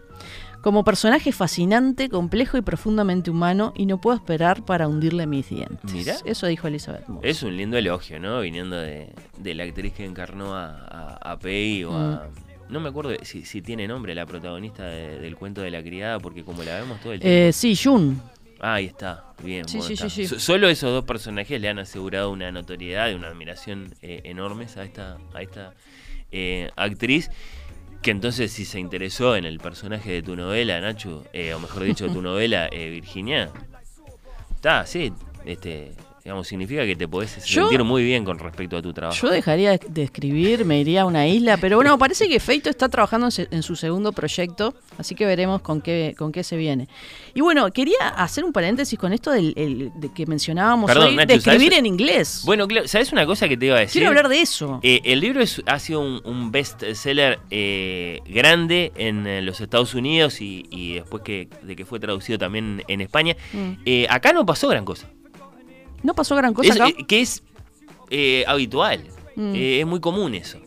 como 0.64 0.82
personaje 0.82 1.30
fascinante, 1.30 2.08
complejo 2.08 2.56
y 2.58 2.62
profundamente 2.62 3.30
humano, 3.30 3.72
y 3.76 3.86
no 3.86 4.00
puedo 4.00 4.16
esperar 4.16 4.64
para 4.64 4.88
hundirle 4.88 5.26
mis 5.28 5.48
dientes. 5.50 5.92
Mirá. 5.92 6.16
Eso 6.24 6.46
dijo 6.48 6.66
Elizabeth 6.66 7.06
Moss. 7.06 7.20
Es 7.22 7.42
un 7.44 7.56
lindo 7.56 7.76
elogio, 7.76 8.18
¿no? 8.18 8.40
Viniendo 8.40 8.74
de, 8.76 9.10
de 9.38 9.54
la 9.54 9.64
actriz 9.64 9.92
que 9.92 10.04
encarnó 10.04 10.54
a, 10.56 10.70
a, 11.20 11.32
a 11.32 11.38
Peggy 11.38 11.84
o 11.84 11.92
a... 11.94 12.26
Mm. 12.26 12.72
No 12.72 12.80
me 12.80 12.88
acuerdo 12.88 13.12
si, 13.22 13.44
si 13.44 13.60
tiene 13.60 13.86
nombre 13.86 14.14
la 14.14 14.24
protagonista 14.24 14.84
de- 14.86 15.18
del 15.20 15.36
cuento 15.36 15.60
de 15.60 15.70
la 15.70 15.82
criada, 15.82 16.18
porque 16.18 16.42
como 16.44 16.62
la 16.64 16.80
vemos 16.80 16.98
todo 17.00 17.12
el 17.12 17.20
tiempo... 17.20 17.48
Eh, 17.48 17.52
sí, 17.52 17.76
Jun. 17.76 18.20
Ah, 18.58 18.74
ahí 18.74 18.86
está, 18.86 19.34
bien. 19.42 19.68
Sí, 19.68 19.76
bueno, 19.76 19.88
sí, 19.88 19.92
está. 19.94 20.08
sí, 20.08 20.26
sí. 20.26 20.28
So- 20.28 20.40
Solo 20.40 20.70
esos 20.70 20.90
dos 20.90 21.04
personajes 21.04 21.60
le 21.60 21.68
han 21.68 21.78
asegurado 21.78 22.30
una 22.30 22.50
notoriedad 22.50 23.10
y 23.10 23.14
una 23.14 23.28
admiración 23.28 23.92
eh, 24.00 24.22
enormes 24.24 24.78
a 24.78 24.84
esta, 24.84 25.18
a 25.34 25.42
esta 25.42 25.74
eh, 26.32 26.70
actriz. 26.74 27.30
Que 28.04 28.10
entonces, 28.10 28.52
si 28.52 28.66
se 28.66 28.78
interesó 28.78 29.34
en 29.34 29.46
el 29.46 29.58
personaje 29.58 30.12
de 30.12 30.22
tu 30.22 30.36
novela, 30.36 30.78
Nacho, 30.78 31.24
eh, 31.32 31.54
o 31.54 31.58
mejor 31.58 31.84
dicho, 31.84 32.06
de 32.06 32.12
tu 32.12 32.20
novela, 32.30 32.68
eh, 32.70 32.90
Virginia, 32.90 33.50
está, 34.54 34.84
sí, 34.84 35.10
este, 35.46 35.92
digamos, 36.24 36.48
significa 36.48 36.86
que 36.86 36.96
te 36.96 37.06
podés 37.06 37.44
Yo- 37.44 37.64
sentir 37.68 37.84
muy 37.84 38.02
bien 38.02 38.24
con 38.24 38.38
respecto 38.38 38.78
a 38.78 38.82
tu 38.82 38.94
trabajo. 38.94 39.14
Yo 39.20 39.28
dejaría 39.28 39.76
de- 39.76 40.02
escribir, 40.02 40.64
me 40.64 40.80
iría 40.80 41.02
a 41.02 41.04
una 41.04 41.28
isla, 41.28 41.58
pero 41.58 41.76
bueno, 41.76 41.98
parece 41.98 42.30
que 42.30 42.40
Feito 42.40 42.70
está 42.70 42.88
trabajando 42.88 43.26
en, 43.26 43.30
se- 43.30 43.48
en 43.50 43.62
su 43.62 43.76
segundo 43.76 44.10
proyecto, 44.10 44.74
así 44.96 45.14
que 45.14 45.26
veremos 45.26 45.60
con 45.60 45.82
qué, 45.82 46.14
con 46.16 46.32
qué 46.32 46.42
se 46.42 46.56
viene. 46.56 46.88
Y 47.34 47.42
bueno, 47.42 47.70
quería 47.72 48.08
hacer 48.16 48.42
un 48.42 48.54
paréntesis 48.54 48.98
con 48.98 49.12
esto 49.12 49.32
del, 49.32 49.52
el- 49.56 49.92
de 49.96 50.10
que 50.14 50.24
mencionábamos 50.24 50.88
Perdón, 50.90 51.08
hoy, 51.10 51.16
Nacho, 51.16 51.28
de 51.28 51.34
escribir 51.34 51.60
¿sabes? 51.72 51.78
en 51.80 51.86
inglés. 51.86 52.42
Bueno, 52.46 52.66
claro, 52.68 52.88
¿sabes 52.88 53.12
una 53.12 53.26
cosa 53.26 53.46
que 53.46 53.58
te 53.58 53.66
iba 53.66 53.76
a 53.76 53.80
decir? 53.80 54.00
Quiero 54.00 54.08
hablar 54.08 54.30
de 54.30 54.40
eso. 54.40 54.80
Eh, 54.82 55.02
el 55.04 55.20
libro 55.20 55.42
es- 55.42 55.62
ha 55.66 55.78
sido 55.78 56.00
un, 56.00 56.22
un 56.24 56.50
best-seller 56.50 57.38
eh, 57.50 58.20
grande 58.26 58.92
en 58.96 59.26
eh, 59.26 59.42
los 59.42 59.60
Estados 59.60 59.94
Unidos 59.94 60.40
y, 60.40 60.64
y 60.70 60.94
después 60.94 61.22
que, 61.22 61.50
de 61.62 61.76
que 61.76 61.84
fue 61.84 62.00
traducido 62.00 62.38
también 62.38 62.82
en 62.88 63.02
España. 63.02 63.36
Mm. 63.52 63.72
Eh, 63.84 64.06
acá 64.08 64.32
no 64.32 64.46
pasó 64.46 64.68
gran 64.68 64.86
cosa. 64.86 65.06
¿No 66.04 66.14
pasó 66.14 66.36
gran 66.36 66.54
cosa 66.54 66.68
Es, 66.72 66.80
acá? 66.80 66.88
eh, 66.90 67.04
que 67.08 67.20
es 67.20 67.42
eh, 68.10 68.44
habitual. 68.46 69.00
Mm. 69.34 69.54
Eh, 69.56 69.80
es 69.80 69.86
muy 69.86 69.98
común 69.98 70.34
eso. 70.36 70.60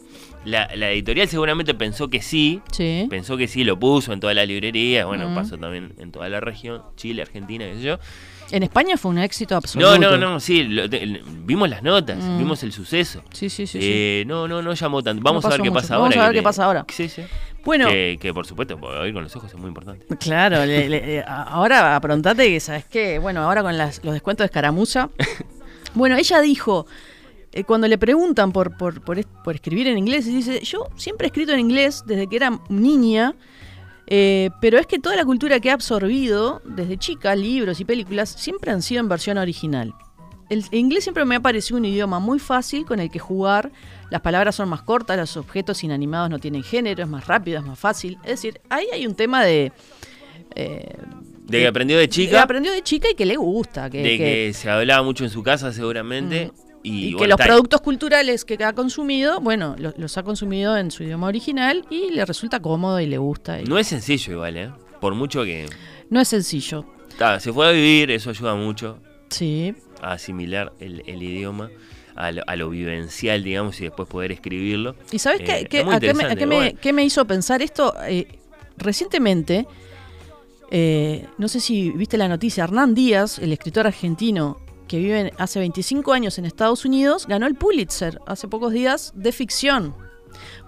La, 0.43 0.69
la 0.75 0.91
editorial 0.91 1.27
seguramente 1.27 1.73
pensó 1.73 2.09
que 2.09 2.21
sí. 2.21 2.61
sí. 2.71 3.05
Pensó 3.09 3.37
que 3.37 3.47
sí, 3.47 3.63
lo 3.63 3.77
puso 3.79 4.11
en 4.13 4.19
todas 4.19 4.35
las 4.35 4.47
librerías. 4.47 5.05
Bueno, 5.05 5.29
Mm. 5.29 5.35
pasó 5.35 5.57
también 5.57 5.93
en 5.97 6.11
toda 6.11 6.27
la 6.29 6.39
región. 6.39 6.81
Chile, 6.95 7.21
Argentina, 7.21 7.65
qué 7.65 7.75
sé 7.75 7.81
yo. 7.81 7.99
En 8.49 8.63
España 8.63 8.95
fue 8.95 9.11
un 9.11 9.17
éxito 9.17 9.57
absoluto. 9.57 9.97
No, 9.99 10.11
no, 10.11 10.17
no, 10.17 10.39
sí. 10.39 10.63
lo- 10.63 10.89
te- 10.89 11.21
vimos 11.43 11.69
las 11.69 11.83
notas, 11.83 12.23
Mm. 12.23 12.37
vimos 12.37 12.63
el 12.63 12.71
suceso. 12.71 13.21
Sí, 13.33 13.49
sí, 13.49 13.67
sí. 13.67 13.79
sí. 13.81 13.87
Eh, 13.91 14.23
no, 14.25 14.47
no, 14.47 14.61
no 14.61 14.73
llamó 14.73 15.03
tanto. 15.03 15.21
Vamos 15.21 15.43
a 15.43 15.49
ver 15.49 15.61
qué 15.61 15.71
pasa 15.71 15.95
ahora. 15.95 16.03
Vamos 16.09 16.17
a 16.17 16.27
ver 16.27 16.31
qué 16.33 16.39
te- 16.39 16.43
pasa 16.43 16.63
ahora. 16.65 16.85
Sí, 16.89 17.09
sí. 17.09 17.23
Bueno, 17.67 17.87
Que, 17.89 18.17
que, 18.19 18.33
por 18.33 18.47
supuesto, 18.47 18.75
oír 18.81 19.13
con 19.13 19.23
los 19.23 19.35
ojos 19.35 19.51
es 19.53 19.59
muy 19.59 19.67
importante. 19.67 20.05
Claro, 20.17 20.65
le- 20.65 21.23
ahora 21.27 21.95
aprontate 21.95 22.47
que, 22.47 22.59
¿sabes 22.59 22.85
qué? 22.85 23.19
Bueno, 23.19 23.41
ahora 23.43 23.61
con 23.61 23.77
las- 23.77 24.03
los 24.03 24.13
descuentos 24.13 24.43
de 24.43 24.47
escaramuza. 24.47 25.09
Bueno, 25.93 26.15
ella 26.15 26.41
dijo, 26.41 26.85
eh, 27.51 27.63
cuando 27.63 27.87
le 27.87 27.97
preguntan 27.97 28.51
por, 28.51 28.77
por, 28.77 29.01
por, 29.01 29.25
por 29.43 29.55
escribir 29.55 29.87
en 29.87 29.97
inglés, 29.97 30.25
dice, 30.25 30.59
yo 30.63 30.87
siempre 30.95 31.25
he 31.25 31.29
escrito 31.29 31.53
en 31.53 31.59
inglés 31.59 32.03
desde 32.05 32.27
que 32.27 32.35
era 32.35 32.59
niña, 32.69 33.33
eh, 34.05 34.49
pero 34.61 34.77
es 34.77 34.85
que 34.85 34.99
toda 34.99 35.15
la 35.15 35.25
cultura 35.25 35.59
que 35.59 35.69
he 35.69 35.71
absorbido 35.71 36.61
desde 36.65 36.97
chica, 36.97 37.35
libros 37.35 37.79
y 37.79 37.85
películas, 37.85 38.29
siempre 38.29 38.71
han 38.71 38.81
sido 38.81 38.99
en 39.01 39.09
versión 39.09 39.37
original. 39.37 39.93
El 40.49 40.63
inglés 40.71 41.03
siempre 41.03 41.25
me 41.25 41.35
ha 41.35 41.39
parecido 41.39 41.77
un 41.77 41.85
idioma 41.85 42.19
muy 42.19 42.37
fácil 42.39 42.85
con 42.85 42.99
el 42.99 43.09
que 43.09 43.19
jugar. 43.19 43.71
Las 44.09 44.21
palabras 44.21 44.55
son 44.55 44.69
más 44.69 44.81
cortas, 44.83 45.17
los 45.17 45.35
objetos 45.37 45.83
inanimados 45.83 46.29
no 46.29 46.39
tienen 46.39 46.63
género, 46.63 47.03
es 47.03 47.09
más 47.09 47.27
rápido, 47.27 47.59
es 47.59 47.65
más 47.65 47.77
fácil. 47.77 48.17
Es 48.23 48.31
decir, 48.31 48.61
ahí 48.69 48.85
hay 48.93 49.05
un 49.05 49.15
tema 49.15 49.43
de... 49.43 49.71
eh, 50.55 50.95
De 51.45 51.59
que 51.59 51.67
aprendió 51.67 51.97
de 51.97 52.05
que 52.07 52.09
chica, 52.15 52.41
aprendió 52.43 52.71
de 52.71 52.81
chica 52.81 53.09
y 53.11 53.15
que 53.15 53.25
le 53.25 53.35
gusta. 53.37 53.89
Que, 53.89 53.97
de 54.03 54.09
que- 54.11 54.17
que 54.17 54.51
se 54.53 54.69
hablaba 54.69 55.03
mucho 55.03 55.23
en 55.23 55.29
su 55.29 55.43
casa 55.43 55.71
seguramente. 55.73 56.51
Y, 56.83 57.07
y 57.09 57.15
que 57.17 57.27
los 57.27 57.37
productos 57.37 57.81
culturales 57.81 58.45
que 58.45 58.63
ha 58.63 58.71
consumido, 58.73 59.41
bueno, 59.41 59.75
lo- 59.77 59.93
los, 59.97 60.17
ha 60.17 60.23
consumido 60.23 60.77
en 60.77 60.89
su 60.91 61.03
idioma 61.03 61.27
original 61.27 61.85
y 61.89 62.11
le 62.11 62.23
resulta 62.25 62.61
cómodo 62.61 62.99
y 63.01 63.07
le 63.07 63.17
gusta. 63.17 63.59
y- 63.59 63.65
No 63.65 63.77
es 63.77 63.87
sencillo 63.87 64.33
igual, 64.33 64.55
¿eh? 64.57 64.71
Por 65.01 65.13
mucho 65.15 65.43
que... 65.43 65.65
no 66.09 66.21
es 66.21 66.27
sencillo. 66.29 66.85
ta, 67.17 67.39
se 67.41 67.51
fue 67.51 67.67
a 67.67 67.71
vivir, 67.71 68.11
eso 68.11 68.29
ayuda 68.29 68.55
mucho 68.55 68.99
Sí. 69.29 69.75
A 70.01 70.13
asimilar 70.13 70.73
el, 70.79 71.03
el 71.07 71.21
idioma. 71.23 71.69
A 72.19 72.31
lo, 72.31 72.41
a 72.47 72.55
lo 72.55 72.71
vivencial, 72.71 73.43
digamos, 73.43 73.79
y 73.79 73.83
después 73.83 74.09
poder 74.09 74.31
escribirlo. 74.31 74.95
¿Y 75.11 75.19
sabes 75.19 75.41
Eh, 75.41 75.43
qué, 75.43 75.59
es 75.59 75.67
qué- 75.69 75.83
muy 75.85 75.93
a, 75.93 75.99
qué 75.99 76.05
me, 76.15 76.23
a 76.23 76.33
interesante, 76.33 76.39
qué 76.39 76.45
me- 76.47 76.55
bueno. 76.55 76.79
qué 76.81 76.91
me 76.93 77.05
hizo 77.05 77.25
pensar 77.27 77.61
esto? 77.61 77.93
Eh, 78.07 78.39
recientemente, 78.75 79.67
eh, 80.71 81.27
no 81.37 81.47
sé 81.47 81.59
si 81.59 81.91
viste 81.91 82.17
la 82.17 82.27
noticia, 82.27 82.63
Hernán 82.63 82.93
Díaz, 82.95 83.39
el 83.39 83.53
escritor 83.53 83.85
argentino 83.87 84.59
que 84.87 84.97
vive 84.97 85.31
hace 85.37 85.59
25 85.59 86.11
años 86.13 86.37
en 86.39 86.45
Estados 86.45 86.85
Unidos, 86.85 87.27
ganó 87.27 87.45
el 87.45 87.53
Pulitzer 87.55 88.19
hace 88.25 88.47
pocos 88.47 88.73
días 88.73 89.11
de 89.15 89.31
ficción 89.31 89.93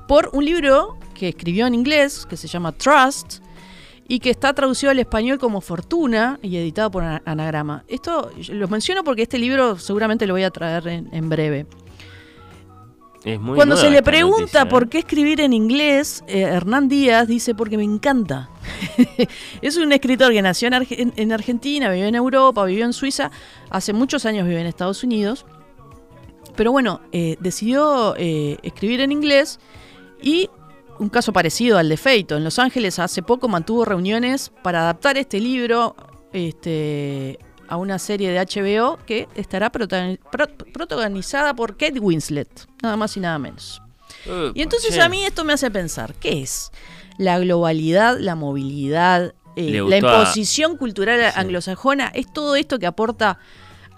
por 0.08 0.30
un 0.34 0.46
libro 0.46 0.98
que 1.15 1.30
escribió 1.30 1.68
en 1.68 1.74
inglés 1.74 2.26
que 2.30 2.38
se 2.38 2.48
llama 2.48 2.72
Trust 2.74 3.39
y 4.10 4.19
que 4.19 4.30
está 4.32 4.52
traducido 4.54 4.89
al 4.91 5.00
español 5.00 5.39
como 5.39 5.62
Fortuna 5.62 6.38
y 6.41 6.58
editado 6.58 6.91
por 6.91 7.04
Ana- 7.04 7.22
Anagrama. 7.26 7.84
Esto 7.88 8.32
lo 8.50 8.67
menciono 8.67 9.04
porque 9.06 9.22
este 9.22 9.38
libro 9.38 9.78
seguramente 9.78 10.28
lo 10.28 10.34
voy 10.34 10.43
a 10.43 10.50
traer 10.52 10.86
en- 10.89 11.10
en 11.13 11.30
breve. 11.30 11.65
Es 13.26 13.39
muy 13.39 13.56
Cuando 13.58 13.76
se 13.76 13.89
le 13.89 14.02
pregunta 14.02 14.39
noticia, 14.39 14.62
¿eh? 14.62 14.65
por 14.65 14.88
qué 14.89 15.00
escribir 15.00 15.41
en 15.41 15.52
inglés, 15.52 16.24
eh, 16.28 16.39
Hernán 16.41 16.88
Díaz 16.88 17.28
dice 17.28 17.54
porque 17.54 17.78
me 17.78 17.84
encanta. 17.84 18.50
es 19.62 19.76
un 19.78 19.91
escritor 19.91 20.32
que 20.32 20.41
nació 20.41 20.69
en, 20.69 20.74
Arge- 20.74 20.95
en- 21.00 21.13
en 21.17 21.32
Argentina, 21.34 21.89
vivió 21.91 22.08
en 22.08 22.15
Europa, 22.15 22.63
vivió 22.65 22.86
en 22.86 22.93
Suiza, 22.93 23.30
hace 23.69 23.91
muchos 23.91 24.26
años 24.26 24.48
vive 24.48 24.62
en 24.62 24.67
Estados 24.67 25.04
Unidos. 25.04 25.45
Pero 26.56 26.72
bueno, 26.72 27.02
eh, 27.12 27.36
decidió 27.41 28.15
escribir 28.15 29.02
en 29.02 29.12
inglés 29.12 29.60
y 30.22 30.50
un 31.00 31.10
caso 31.10 31.34
parecido 31.34 31.78
al 31.78 31.90
de 31.90 31.98
Feito. 31.98 32.38
En 32.38 32.44
Los 32.44 32.60
Ángeles 32.60 33.00
hace 33.00 33.22
poco 33.24 33.48
mantuvo 33.48 33.86
reuniones 33.86 34.52
para 34.64 34.82
adaptar 34.82 35.18
este 35.18 35.40
libro 35.40 35.96
este, 36.34 37.40
a 37.68 37.78
una 37.78 38.00
serie 38.00 38.32
de 38.32 38.40
HBO 38.40 38.98
que 39.06 39.28
estará 39.36 39.72
protagoni- 39.72 40.20
pro- 40.32 40.48
protagonizada 40.74 41.54
por 41.56 41.78
Kate 41.78 42.00
Winslet, 42.00 42.68
nada 42.82 42.98
más 42.98 43.16
y 43.18 43.20
nada 43.20 43.40
menos. 43.40 43.82
Y 44.54 44.62
entonces 44.62 44.96
che. 44.96 45.02
a 45.02 45.08
mí 45.10 45.24
esto 45.24 45.44
me 45.46 45.54
hace 45.54 45.72
pensar, 45.72 46.14
¿qué 46.16 46.42
es? 46.42 46.72
La 47.18 47.40
globalidad, 47.40 48.18
la 48.20 48.36
movilidad, 48.36 49.34
eh, 49.56 49.82
la 49.88 49.96
a- 49.96 50.00
imposición 50.00 50.78
cultural 50.78 51.20
Sí. 51.22 51.40
anglosajona, 51.40 52.08
es 52.14 52.32
todo 52.32 52.56
esto 52.56 52.80
que 52.80 52.88
aporta 52.88 53.40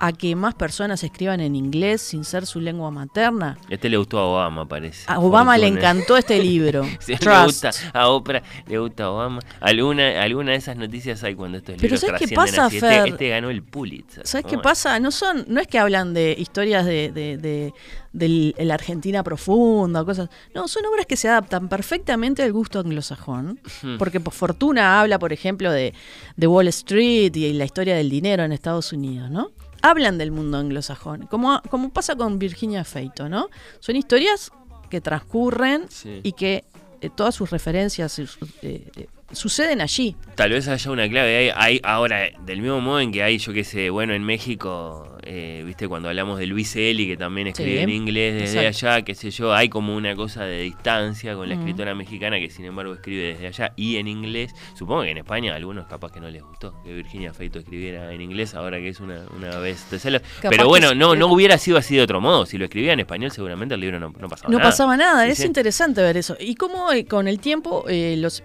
a 0.03 0.11
que 0.13 0.35
más 0.35 0.55
personas 0.55 1.03
escriban 1.03 1.41
en 1.41 1.55
inglés 1.55 2.01
sin 2.01 2.23
ser 2.25 2.47
su 2.47 2.59
lengua 2.59 2.89
materna. 2.89 3.57
Este 3.69 3.87
le 3.87 3.97
gustó 3.97 4.17
a 4.17 4.25
Obama, 4.25 4.67
parece. 4.67 5.03
A 5.05 5.19
Obama 5.19 5.59
le 5.59 5.67
encantó 5.67 6.17
este 6.17 6.41
libro. 6.41 6.81
Sí, 6.99 7.13
le 7.19 7.43
gusta 7.45 7.69
a 7.93 8.09
Oprah, 8.09 8.41
le 8.67 8.79
gusta 8.79 9.03
a 9.03 9.11
Obama. 9.11 9.39
Alguna, 9.59 10.21
alguna 10.23 10.51
de 10.53 10.57
esas 10.57 10.75
noticias 10.75 11.23
hay 11.23 11.35
cuando 11.35 11.59
estos 11.59 11.75
Pero 11.75 11.83
libros 11.95 11.99
¿sabes 12.01 12.21
qué 12.27 12.35
pasa, 12.35 12.65
así. 12.65 12.79
Fer? 12.79 12.93
Este, 12.93 13.09
este 13.11 13.29
ganó 13.29 13.49
el 13.51 13.61
Pulitzer. 13.61 14.25
¿Sabes 14.25 14.45
qué 14.47 14.57
pasa? 14.57 14.99
No 14.99 15.11
son, 15.11 15.45
no 15.47 15.61
es 15.61 15.67
que 15.67 15.77
hablan 15.77 16.13
de 16.15 16.35
historias 16.37 16.85
de, 16.85 17.11
de, 17.11 17.37
de- 17.37 17.73
de 18.13 18.53
la 18.59 18.73
Argentina 18.73 19.23
profunda 19.23 20.01
o 20.01 20.05
cosas. 20.05 20.29
No, 20.53 20.67
son 20.67 20.85
obras 20.85 21.05
que 21.05 21.15
se 21.15 21.29
adaptan 21.29 21.69
perfectamente 21.69 22.43
al 22.43 22.51
gusto 22.51 22.79
anglosajón. 22.79 23.59
Hmm. 23.83 23.97
Porque 23.97 24.19
por 24.19 24.33
fortuna 24.33 24.99
habla, 24.99 25.17
por 25.19 25.31
ejemplo, 25.31 25.71
de, 25.71 25.93
de 26.35 26.47
Wall 26.47 26.67
Street 26.69 27.33
y 27.35 27.53
la 27.53 27.63
historia 27.65 27.95
del 27.95 28.09
dinero 28.09 28.43
en 28.43 28.51
Estados 28.51 28.91
Unidos, 28.91 29.29
¿no? 29.29 29.51
Hablan 29.81 30.17
del 30.17 30.31
mundo 30.31 30.57
anglosajón, 30.57 31.27
como, 31.27 31.61
como 31.69 31.89
pasa 31.89 32.15
con 32.15 32.39
Virginia 32.39 32.83
Feito, 32.83 33.29
¿no? 33.29 33.49
Son 33.79 33.95
historias 33.95 34.51
que 34.89 35.01
transcurren 35.01 35.85
Sí. 35.89 36.19
y 36.23 36.33
que 36.33 36.63
eh, 37.01 37.09
todas 37.15 37.33
sus 37.33 37.49
referencias 37.49 38.19
y 38.19 38.27
sus, 38.27 38.37
eh, 38.61 38.89
eh, 38.95 39.07
suceden 39.33 39.81
allí. 39.81 40.15
Tal 40.35 40.51
vez 40.51 40.67
haya 40.67 40.91
una 40.91 41.07
clave 41.09 41.37
ahí. 41.37 41.51
Hay, 41.55 41.81
ahora, 41.83 42.29
del 42.45 42.61
mismo 42.61 42.81
modo 42.81 42.99
en 42.99 43.11
que 43.11 43.23
hay, 43.23 43.37
yo 43.37 43.53
qué 43.53 43.63
sé, 43.63 43.89
bueno, 43.89 44.13
en 44.13 44.23
México, 44.23 45.17
eh, 45.23 45.63
viste, 45.65 45.87
cuando 45.87 46.09
hablamos 46.09 46.39
de 46.39 46.45
Luis 46.47 46.75
Eli, 46.75 47.07
que 47.07 47.17
también 47.17 47.47
escribe 47.47 47.77
Sí, 47.77 47.83
en 47.83 47.89
inglés 47.89 48.33
desde 48.33 48.67
exacto. 48.67 48.87
allá, 48.95 49.01
qué 49.05 49.15
sé 49.15 49.31
yo, 49.31 49.53
hay 49.53 49.69
como 49.69 49.95
una 49.95 50.15
cosa 50.15 50.43
de 50.45 50.61
distancia 50.63 51.35
con 51.35 51.47
la 51.49 51.55
escritora 51.55 51.93
mexicana 51.95 52.39
que 52.39 52.49
sin 52.49 52.65
embargo 52.65 52.93
escribe 52.93 53.33
desde 53.33 53.47
allá 53.47 53.73
y 53.75 53.97
en 53.97 54.07
inglés. 54.07 54.51
Supongo 54.75 55.03
que 55.03 55.11
en 55.11 55.17
España 55.19 55.53
a 55.53 55.55
algunos 55.57 55.85
capaz 55.87 56.11
que 56.11 56.19
no 56.19 56.29
les 56.29 56.41
gustó 56.43 56.73
que 56.83 56.93
Virginia 56.93 57.33
Feito 57.33 57.59
escribiera 57.59 58.11
en 58.13 58.21
inglés 58.21 58.55
ahora 58.55 58.77
que 58.77 58.89
es 58.89 58.99
una, 58.99 59.25
una 59.35 59.57
vez 59.59 59.85
bestseller. 59.91 60.21
Pero 60.41 60.67
bueno, 60.67 60.93
no, 60.95 61.15
no 61.15 61.27
hubiera 61.27 61.57
sido 61.57 61.77
así 61.77 61.95
de 61.95 62.01
otro 62.01 62.19
modo. 62.21 62.45
Si 62.45 62.57
lo 62.57 62.65
escribía 62.65 62.93
en 62.93 62.99
español 63.01 63.31
seguramente 63.31 63.75
el 63.75 63.81
libro 63.81 63.99
no, 63.99 64.09
no 64.19 64.29
pasaba 64.29 64.49
No 64.49 64.57
nada. 64.57 64.69
pasaba 64.69 64.97
nada, 64.97 65.25
Sí, 65.25 65.31
es 65.31 65.45
interesante 65.45 66.01
ver 66.01 66.17
eso. 66.17 66.35
Y 66.39 66.55
cómo 66.55 66.91
eh, 66.91 67.05
con 67.05 67.27
el 67.27 67.39
tiempo, 67.39 67.85
eh, 67.87 68.15
los, 68.17 68.43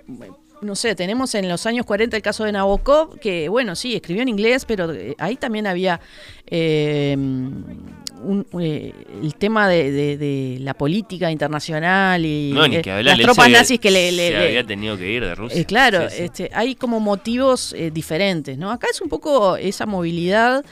no 0.63 0.75
sé, 0.75 0.95
tenemos 0.95 1.35
en 1.35 1.49
los 1.49 1.67
años 1.67 1.85
40 1.87 2.17
el 2.17 2.23
caso 2.23 2.45
de 2.45 2.53
Nabokov, 2.53 3.19
que 3.21 3.49
bueno, 3.49 3.77
sí, 3.77 3.95
escribió 3.95 4.23
en 4.23 4.29
inglés, 4.29 4.65
pero 4.65 4.93
eh, 4.93 5.15
ahí 5.19 5.37
también 5.37 5.67
había 5.67 6.01
eh, 6.47 7.15
un- 7.17 8.47
eh, 8.61 8.93
el 9.23 9.35
tema 9.35 9.69
de, 9.69 9.91
de- 9.93 10.17
de 10.17 10.59
la 10.61 10.75
política 10.75 11.31
internacional 11.31 12.25
y 12.25 12.53
No, 12.55 12.67
ni 12.67 12.81
que 12.81 12.91
hablar. 12.91 13.17
las 13.19 13.25
tropas 13.27 13.51
nazis 13.51 13.79
que 13.79 13.91
le... 13.91 14.11
le- 14.13 14.29
se 14.29 14.39
le- 14.39 14.47
había 14.47 14.65
tenido 14.67 14.97
que 14.97 15.11
ir 15.11 15.23
de 15.25 15.35
Rusia. 15.35 15.61
eh, 15.61 15.65
claro, 15.67 16.09
Sí, 16.09 16.17
sí. 16.17 16.23
Este, 16.25 16.51
hay 16.55 16.75
como 16.75 17.01
motivos 17.01 17.75
diferentes, 17.93 18.57
¿no? 18.57 18.71
Acá 18.71 18.87
es 18.91 19.01
un 19.01 19.09
poco 19.09 19.57
esa 19.57 19.85
movilidad 19.87 20.65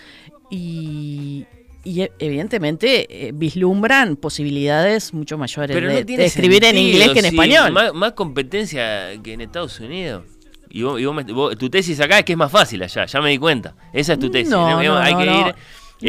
y, 0.51 1.45
y, 1.85 2.09
evidentemente 2.19 3.27
eh, 3.29 3.33
vislumbran 3.35 4.17
posibilidades 4.17 5.13
mucho 5.15 5.39
mayores 5.39 5.75
Pero 5.75 5.89
de, 5.89 6.01
no 6.01 6.07
tiene 6.07 6.23
de 6.23 6.27
escribir 6.29 6.65
en 6.65 6.79
inglés 6.79 7.11
que 7.11 7.19
en 7.21 7.25
sí, 7.27 7.31
español. 7.31 7.73
Más, 7.73 7.93
más 7.95 8.13
competencia 8.13 9.11
que 9.23 9.33
en 9.35 9.41
Estados 9.43 9.79
Unidos. 9.81 10.25
Y, 10.71 10.83
vos, 10.83 11.01
y 11.01 11.05
vos 11.05 11.15
me- 11.15 11.23
vos- 11.33 11.57
tu 11.57 11.71
tesis 11.71 12.01
acá 12.01 12.19
es 12.19 12.25
que 12.25 12.33
es 12.33 12.39
más 12.39 12.51
fácil 12.51 12.83
allá, 12.83 13.07
ya 13.07 13.21
me 13.21 13.31
di 13.31 13.39
cuenta. 13.39 13.77
Esa 13.93 14.15
es 14.15 14.19
tu 14.19 14.31
tesis. 14.31 14.51
No, 14.51 14.83
no, 14.83 14.99
Hay 14.99 15.15
que 15.15 15.25
ir, 15.25 15.55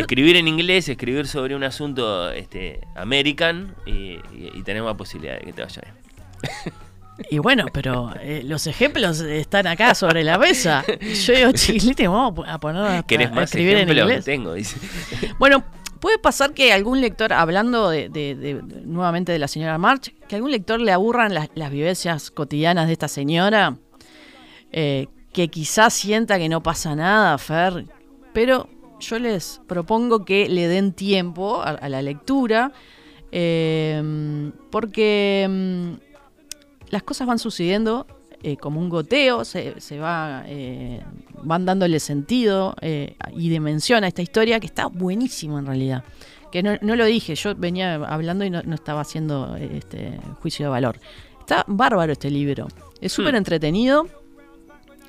escribir 0.01 0.35
en 0.37 0.47
inglés, 0.47 0.89
escribir 0.89 1.27
sobre 1.27 1.55
un 1.55 1.63
asunto 1.63 2.31
este, 2.31 2.79
American 2.95 3.75
y, 3.85 3.91
y, 3.91 4.51
y 4.55 4.63
tener 4.63 4.81
más 4.81 4.95
posibilidades 4.95 5.41
de 5.41 5.45
que 5.47 5.53
te 5.53 5.61
vaya 5.61 5.81
bien. 5.83 6.73
Y 7.29 7.39
bueno, 7.39 7.65
pero 7.71 8.11
eh, 8.19 8.41
los 8.43 8.67
ejemplos 8.67 9.19
están 9.21 9.67
acá 9.67 9.95
sobre 9.95 10.23
la 10.23 10.37
mesa. 10.37 10.83
Yo 11.25 11.33
digo, 11.33 11.51
chiquilete, 11.53 12.07
vamos 12.07 12.45
a 12.47 12.59
poner 12.59 12.83
a, 12.83 13.03
¿Querés 13.03 13.29
a 13.29 13.35
más 13.35 13.43
escribir 13.45 13.77
en 13.77 13.89
inglés. 13.89 14.25
Tengo, 14.25 14.53
dice. 14.53 14.77
Bueno, 15.39 15.63
puede 15.99 16.19
pasar 16.19 16.53
que 16.53 16.73
algún 16.73 16.99
lector, 17.01 17.31
hablando 17.33 17.89
de, 17.89 18.09
de- 18.09 18.35
de- 18.35 18.53
de- 18.61 18.81
nuevamente 18.85 19.31
de 19.31 19.39
la 19.39 19.47
señora 19.47 19.77
March, 19.77 20.13
que 20.27 20.35
algún 20.35 20.51
lector 20.51 20.79
le 20.81 20.91
aburran 20.91 21.33
las, 21.33 21.49
las 21.55 21.71
vivencias 21.71 22.31
cotidianas 22.31 22.87
de 22.87 22.93
esta 22.93 23.07
señora, 23.07 23.77
eh, 24.71 25.07
que 25.31 25.47
quizás 25.47 25.93
sienta 25.93 26.37
que 26.37 26.49
no 26.49 26.61
pasa 26.63 26.95
nada, 26.95 27.37
Fer, 27.37 27.85
pero 28.33 28.67
yo 28.99 29.19
les 29.19 29.61
propongo 29.67 30.25
que 30.25 30.49
le 30.49 30.67
den 30.67 30.91
tiempo 30.93 31.61
a, 31.61 31.69
a 31.71 31.89
la 31.89 32.01
lectura, 32.01 32.71
eh, 33.31 34.51
porque 34.71 35.47
mm, 35.49 36.04
las 36.89 37.03
cosas 37.03 37.27
van 37.27 37.39
sucediendo 37.39 38.05
eh, 38.43 38.57
como 38.57 38.79
un 38.79 38.89
goteo, 38.89 39.43
se, 39.45 39.79
se 39.81 39.97
va, 39.99 40.43
eh, 40.45 41.01
van 41.43 41.65
dándole 41.65 41.99
sentido 41.99 42.75
eh, 42.81 43.15
y 43.35 43.49
dimensión 43.49 44.03
a 44.03 44.07
esta 44.07 44.21
historia 44.21 44.59
que 44.59 44.67
está 44.67 44.85
buenísimo 44.87 45.57
en 45.59 45.65
realidad. 45.65 46.03
Que 46.51 46.61
no, 46.63 46.77
no 46.81 46.95
lo 46.95 47.05
dije, 47.05 47.35
yo 47.35 47.55
venía 47.55 47.95
hablando 47.95 48.45
y 48.45 48.49
no, 48.49 48.61
no 48.63 48.75
estaba 48.75 49.01
haciendo 49.01 49.55
este 49.57 50.19
juicio 50.41 50.65
de 50.65 50.69
valor. 50.69 50.99
Está 51.39 51.63
bárbaro 51.67 52.11
este 52.13 52.29
libro, 52.29 52.67
es 53.01 53.11
súper 53.11 53.33
Hmm. 53.33 53.37
entretenido, 53.37 54.07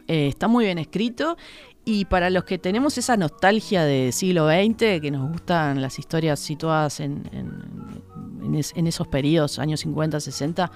eh, 0.09 0.29
está 0.29 0.49
muy 0.49 0.65
bien 0.65 0.79
escrito 0.79 1.37
y 1.85 2.05
para 2.07 2.31
los 2.31 2.45
que 2.45 2.59
tenemos 2.59 2.99
esa 2.99 3.17
nostalgia 3.17 3.85
de 3.85 4.12
siglo 4.12 4.49
XX, 4.49 5.01
que 5.01 5.11
nos 5.11 5.31
gustan 5.31 5.81
las 5.83 5.99
historias 5.99 6.41
situadas 6.41 7.01
en, 7.01 7.29
en- 7.33 8.03
en 8.45 8.55
es- 8.55 8.73
en 8.77 8.87
esos 8.87 9.07
periodos, 9.09 9.59
años 9.59 9.81
50, 9.81 10.21
60, 10.21 10.71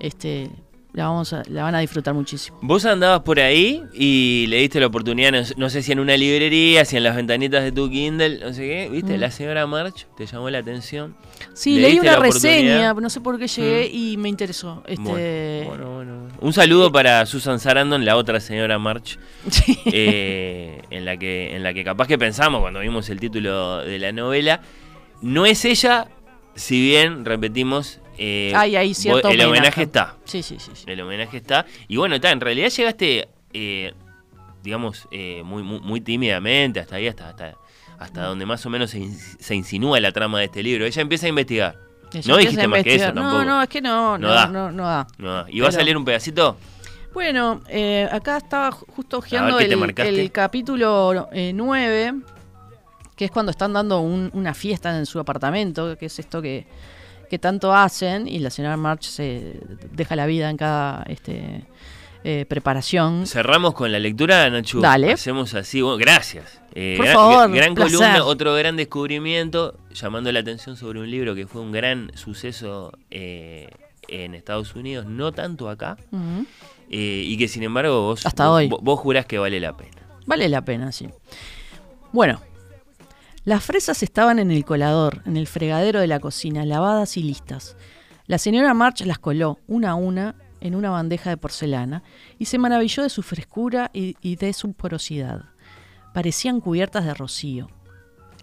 este, 0.00 0.50
la, 0.92 1.04
vamos 1.06 1.32
a- 1.32 1.42
la 1.48 1.62
van 1.62 1.74
a 1.74 1.80
disfrutar 1.80 2.12
muchísimo. 2.12 2.58
Vos 2.60 2.84
andabas 2.84 3.20
por 3.20 3.40
ahí 3.40 3.82
y 3.94 4.46
le 4.48 4.58
diste 4.58 4.78
la 4.80 4.86
oportunidad, 4.88 5.32
no, 5.32 5.40
no 5.56 5.70
sé 5.70 5.82
si 5.82 5.92
en 5.92 6.00
una 6.00 6.16
librería, 6.16 6.84
si 6.84 6.96
en 6.98 7.04
las 7.04 7.16
ventanitas 7.16 7.62
de 7.64 7.72
tu 7.72 7.88
Kindle, 7.88 8.40
no 8.40 8.52
sé 8.52 8.62
qué, 8.62 8.88
¿viste? 8.90 9.16
Mm. 9.16 9.20
La 9.20 9.30
señora 9.30 9.66
March 9.66 10.06
te 10.16 10.26
llamó 10.26 10.50
la 10.50 10.58
atención. 10.58 11.16
Sí, 11.54 11.76
¿Le 11.76 11.88
leí 11.88 11.98
una 11.98 12.16
reseña, 12.16 12.92
no 12.94 13.08
sé 13.10 13.20
por 13.22 13.38
qué 13.38 13.46
llegué 13.46 13.86
y 13.92 14.16
me 14.18 14.28
interesó. 14.28 14.82
Este, 14.86 15.02
Bueno, 15.02 15.66
bueno, 15.66 15.94
bueno, 15.94 16.20
bueno. 16.20 16.34
Un 16.40 16.52
saludo 16.52 16.92
para 16.92 17.24
Susan 17.26 17.58
Sarandon, 17.58 18.04
la 18.04 18.16
otra 18.16 18.38
señora 18.40 18.78
March, 18.78 19.18
sí. 19.50 19.78
eh, 19.86 20.82
en, 20.90 21.04
la 21.06 21.16
que, 21.16 21.56
en 21.56 21.62
la 21.62 21.72
que 21.72 21.84
capaz 21.84 22.06
que 22.06 22.18
pensamos 22.18 22.60
cuando 22.60 22.80
vimos 22.80 23.08
el 23.08 23.18
título 23.18 23.78
de 23.78 23.98
la 23.98 24.12
novela. 24.12 24.60
No 25.22 25.46
es 25.46 25.64
ella, 25.64 26.08
si 26.54 26.80
bien, 26.82 27.24
repetimos, 27.24 28.00
eh, 28.18 28.52
Hay 28.54 28.94
cierto 28.94 29.28
vos- 29.28 29.34
el 29.34 29.40
homenaje 29.40 29.58
homenaje. 29.58 29.82
está. 29.82 30.16
sí, 30.24 30.42
sí, 30.42 30.56
sí, 30.58 30.70
sí. 30.74 30.84
El 30.86 31.00
homenaje 31.00 31.36
está. 31.38 31.66
Y 31.88 31.96
bueno, 31.96 32.14
está, 32.16 32.30
en 32.30 32.40
realidad 32.40 32.68
llegaste, 32.70 33.28
eh, 33.52 33.92
digamos, 34.62 35.08
eh, 35.10 35.42
muy, 35.44 35.62
muy, 35.62 35.80
muy 35.80 36.00
tímidamente, 36.00 36.80
hasta 36.80 36.96
ahí, 36.96 37.08
hasta, 37.08 37.28
hasta, 37.30 37.54
hasta 37.98 38.24
donde 38.24 38.46
más 38.46 38.64
o 38.66 38.70
menos 38.70 38.90
se, 38.90 38.98
in- 38.98 39.16
se 39.18 39.54
insinúa 39.54 39.98
la 40.00 40.12
trama 40.12 40.38
de 40.40 40.46
este 40.46 40.62
libro. 40.62 40.84
Ella 40.86 41.02
empieza 41.02 41.26
a 41.26 41.28
investigar. 41.30 41.76
Ella 42.12 42.22
no 42.26 42.36
dijiste 42.36 42.68
más 42.68 42.82
que 42.82 42.94
eso 42.94 43.04
investigar. 43.06 43.14
tampoco. 43.14 43.44
No, 43.44 43.44
no, 43.56 43.62
es 43.62 43.68
que 43.68 43.80
no, 43.80 44.18
No 44.18 44.28
no, 44.28 44.34
da. 44.34 44.46
no, 44.48 44.70
no 44.72 44.84
da. 44.86 45.06
No, 45.18 45.48
¿Y 45.48 45.60
va 45.60 45.68
a 45.68 45.70
Pero- 45.70 45.80
salir 45.80 45.96
un 45.96 46.04
pedacito? 46.04 46.56
Bueno, 47.14 47.60
eh, 47.68 48.08
acá 48.10 48.38
estaba 48.38 48.70
ju- 48.72 48.84
justo 48.96 49.18
ojeando 49.18 49.58
¿qué 49.58 49.66
te 49.66 50.08
el, 50.08 50.32
capítulo 50.32 51.28
9, 51.54 52.14
que 53.16 53.26
es 53.26 53.30
cuando 53.30 53.50
están 53.50 53.72
dando 53.74 54.00
un- 54.00 54.30
una 54.32 54.54
fiesta 54.54 54.96
en 54.96 55.04
su 55.04 55.18
apartamento, 55.20 55.96
que 55.98 56.06
es 56.06 56.18
esto 56.18 56.40
que, 56.40 56.66
que 57.32 57.38
tanto 57.38 57.72
hacen, 57.74 58.28
y 58.28 58.40
la 58.40 58.50
señora 58.50 58.76
March 58.76 59.04
se 59.04 59.58
deja 59.90 60.14
la 60.16 60.26
vida 60.26 60.50
en 60.50 60.58
cada 60.58 61.02
este, 61.08 61.64
eh, 62.24 62.44
preparación. 62.46 63.26
Cerramos 63.26 63.72
con 63.72 63.90
la 63.90 63.98
lectura, 63.98 64.50
Nacho. 64.50 64.80
Dale. 64.80 65.12
Hacemos 65.12 65.54
así. 65.54 65.80
Bueno, 65.80 65.96
gracias. 65.96 66.60
Eh, 66.74 66.96
Por 66.98 67.06
gran, 67.06 67.16
favor, 67.16 67.50
gran 67.50 67.74
placer. 67.74 67.96
columna, 67.96 68.24
otro 68.26 68.54
gran 68.54 68.76
descubrimiento, 68.76 69.78
llamando 69.94 70.30
la 70.30 70.40
atención 70.40 70.76
sobre 70.76 71.00
un 71.00 71.10
libro 71.10 71.34
que 71.34 71.46
fue 71.46 71.62
un 71.62 71.72
gran 71.72 72.10
suceso 72.16 72.92
eh, 73.10 73.70
en 74.08 74.34
Estados 74.34 74.74
Unidos, 74.74 75.06
no 75.06 75.32
tanto 75.32 75.70
acá, 75.70 75.96
y 76.90 77.34
que 77.38 77.48
sin 77.48 77.62
embargo 77.62 78.02
vos, 78.02 78.26
Hasta 78.26 78.46
vos, 78.48 78.56
hoy. 78.58 78.68
vos 78.68 79.00
jurás 79.00 79.24
que 79.24 79.38
vale 79.38 79.58
la 79.58 79.74
pena. 79.74 80.02
Vale 80.26 80.50
la 80.50 80.60
pena, 80.62 80.92
sí. 80.92 81.08
Bueno, 82.12 82.42
las 83.44 83.64
fresas 83.64 84.04
estaban 84.04 84.38
en 84.38 84.52
el 84.52 84.64
colador, 84.64 85.22
en 85.26 85.36
el 85.36 85.48
fregadero 85.48 86.00
de 86.00 86.06
la 86.06 86.20
cocina, 86.20 86.64
lavadas 86.64 87.16
y 87.16 87.24
listas. 87.24 87.76
La 88.26 88.38
señora 88.38 88.72
March 88.72 89.04
las 89.04 89.18
coló 89.18 89.58
una 89.66 89.90
a 89.90 89.94
una 89.96 90.36
en 90.60 90.76
una 90.76 90.90
bandeja 90.90 91.30
de 91.30 91.36
porcelana 91.36 92.04
y 92.38 92.44
se 92.44 92.58
maravilló 92.58 93.02
de 93.02 93.10
su 93.10 93.22
frescura 93.22 93.90
y, 93.92 94.36
de 94.36 94.52
su 94.52 94.72
porosidad. 94.74 95.46
Parecían 96.14 96.60
cubiertas 96.60 97.04
de 97.04 97.14
rocío. 97.14 97.68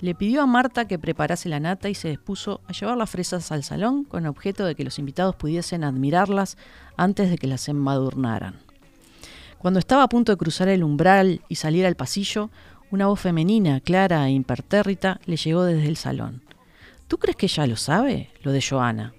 Le 0.02 0.16
pidió 0.16 0.42
a 0.42 0.46
Marta 0.46 0.86
que 0.86 1.00
preparase 1.00 1.48
la 1.48 1.62
nata 1.62 1.88
y 1.88 1.96
se 1.96 2.10
dispuso 2.10 2.60
a 2.68 2.74
llevar 2.74 2.98
las 2.98 3.10
fresas 3.10 3.54
al 3.54 3.64
salón 3.64 4.04
con 4.04 4.26
objeto 4.26 4.66
de 4.66 4.76
que 4.76 4.84
los 4.84 5.00
invitados 5.00 5.36
pudiesen 5.36 5.86
admirarlas 5.86 6.58
antes 6.98 7.30
de 7.30 7.38
que 7.38 7.48
las 7.48 7.70
embadurnaran. 7.70 8.56
Cuando 9.60 9.80
estaba 9.80 10.04
a 10.04 10.10
punto 10.10 10.32
de 10.32 10.38
cruzar 10.38 10.70
el 10.70 10.84
umbral 10.84 11.42
y 11.50 11.56
salir 11.56 11.86
al 11.86 11.96
pasillo, 11.96 12.50
una 12.92 13.08
voz 13.08 13.20
femenina, 13.20 13.80
clara 13.82 14.28
e 14.28 14.32
impertérrita, 14.32 15.20
le 15.26 15.38
llegó 15.38 15.64
desde 15.64 15.88
el 15.88 15.98
salón. 15.98 16.42
¿Tú 17.08 17.18
crees 17.18 17.38
que 17.38 17.46
ella 17.46 17.68
lo 17.68 17.76
sabe? 17.76 18.32
Lo 18.42 18.52
de 18.52 18.62
Joana. 18.62 19.14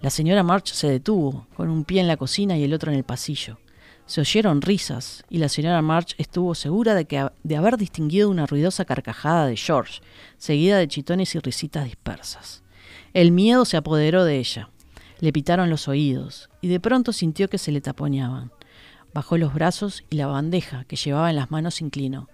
La 0.00 0.10
señora 0.10 0.42
March 0.42 0.72
se 0.72 0.88
detuvo, 0.88 1.46
con 1.54 1.70
un 1.70 1.84
pie 1.84 2.00
en 2.00 2.08
la 2.08 2.16
cocina 2.16 2.56
y 2.56 2.64
el 2.64 2.74
otro 2.74 2.90
en 2.90 2.98
el 2.98 3.04
pasillo. 3.04 3.58
Se 4.04 4.20
oyeron 4.20 4.60
risas, 4.60 5.24
y 5.30 5.38
la 5.38 5.48
señora 5.48 5.80
March 5.80 6.16
estuvo 6.18 6.56
segura 6.56 6.94
de, 6.94 7.04
que, 7.04 7.28
de 7.44 7.56
haber 7.56 7.76
distinguido 7.76 8.28
una 8.28 8.46
ruidosa 8.46 8.84
carcajada 8.84 9.46
de 9.46 9.56
George, 9.56 10.00
seguida 10.38 10.78
de 10.78 10.88
chitones 10.88 11.34
y 11.36 11.38
risitas 11.38 11.84
dispersas. 11.84 12.64
El 13.14 13.30
miedo 13.30 13.64
se 13.64 13.76
apoderó 13.76 14.24
de 14.24 14.38
ella. 14.38 14.70
Le 15.20 15.32
pitaron 15.32 15.70
los 15.70 15.86
oídos, 15.86 16.50
y 16.60 16.68
de 16.68 16.80
pronto 16.80 17.12
sintió 17.12 17.48
que 17.48 17.58
se 17.58 17.70
le 17.70 17.80
taponeaban. 17.80 18.50
Bajó 19.14 19.38
los 19.38 19.54
brazos 19.54 20.04
y 20.10 20.16
la 20.16 20.26
bandeja 20.26 20.84
que 20.84 20.96
llevaba 20.96 21.30
en 21.30 21.36
las 21.36 21.50
manos 21.50 21.80
inclinó. 21.80 22.28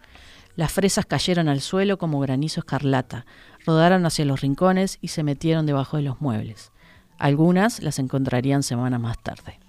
Las 0.59 0.73
fresas 0.73 1.07
cayeron 1.07 1.49
al 1.49 1.61
suelo 1.61 1.99
como 1.99 2.19
granizo 2.19 2.59
escarlata, 2.59 3.27
rodaron 3.65 4.05
hacia 4.05 4.25
los 4.25 4.41
rincones 4.41 4.99
y 5.01 5.07
se 5.07 5.23
metieron 5.23 5.67
debajo 5.67 5.99
de 5.99 6.03
los 6.03 6.21
muebles. 6.21 6.73
Algunas 7.17 7.81
las 7.81 8.01
encontrarían 8.01 8.65
semanas 8.65 9.01
más 9.01 9.23
tarde. 9.23 9.61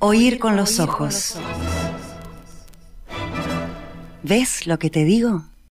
Oír 0.00 0.38
con 0.38 0.54
los 0.56 0.78
ojos. 0.80 1.38
¿Ves 4.22 4.66
lo 4.66 4.78
que 4.78 4.90
te 4.90 5.04
digo? 5.04 5.44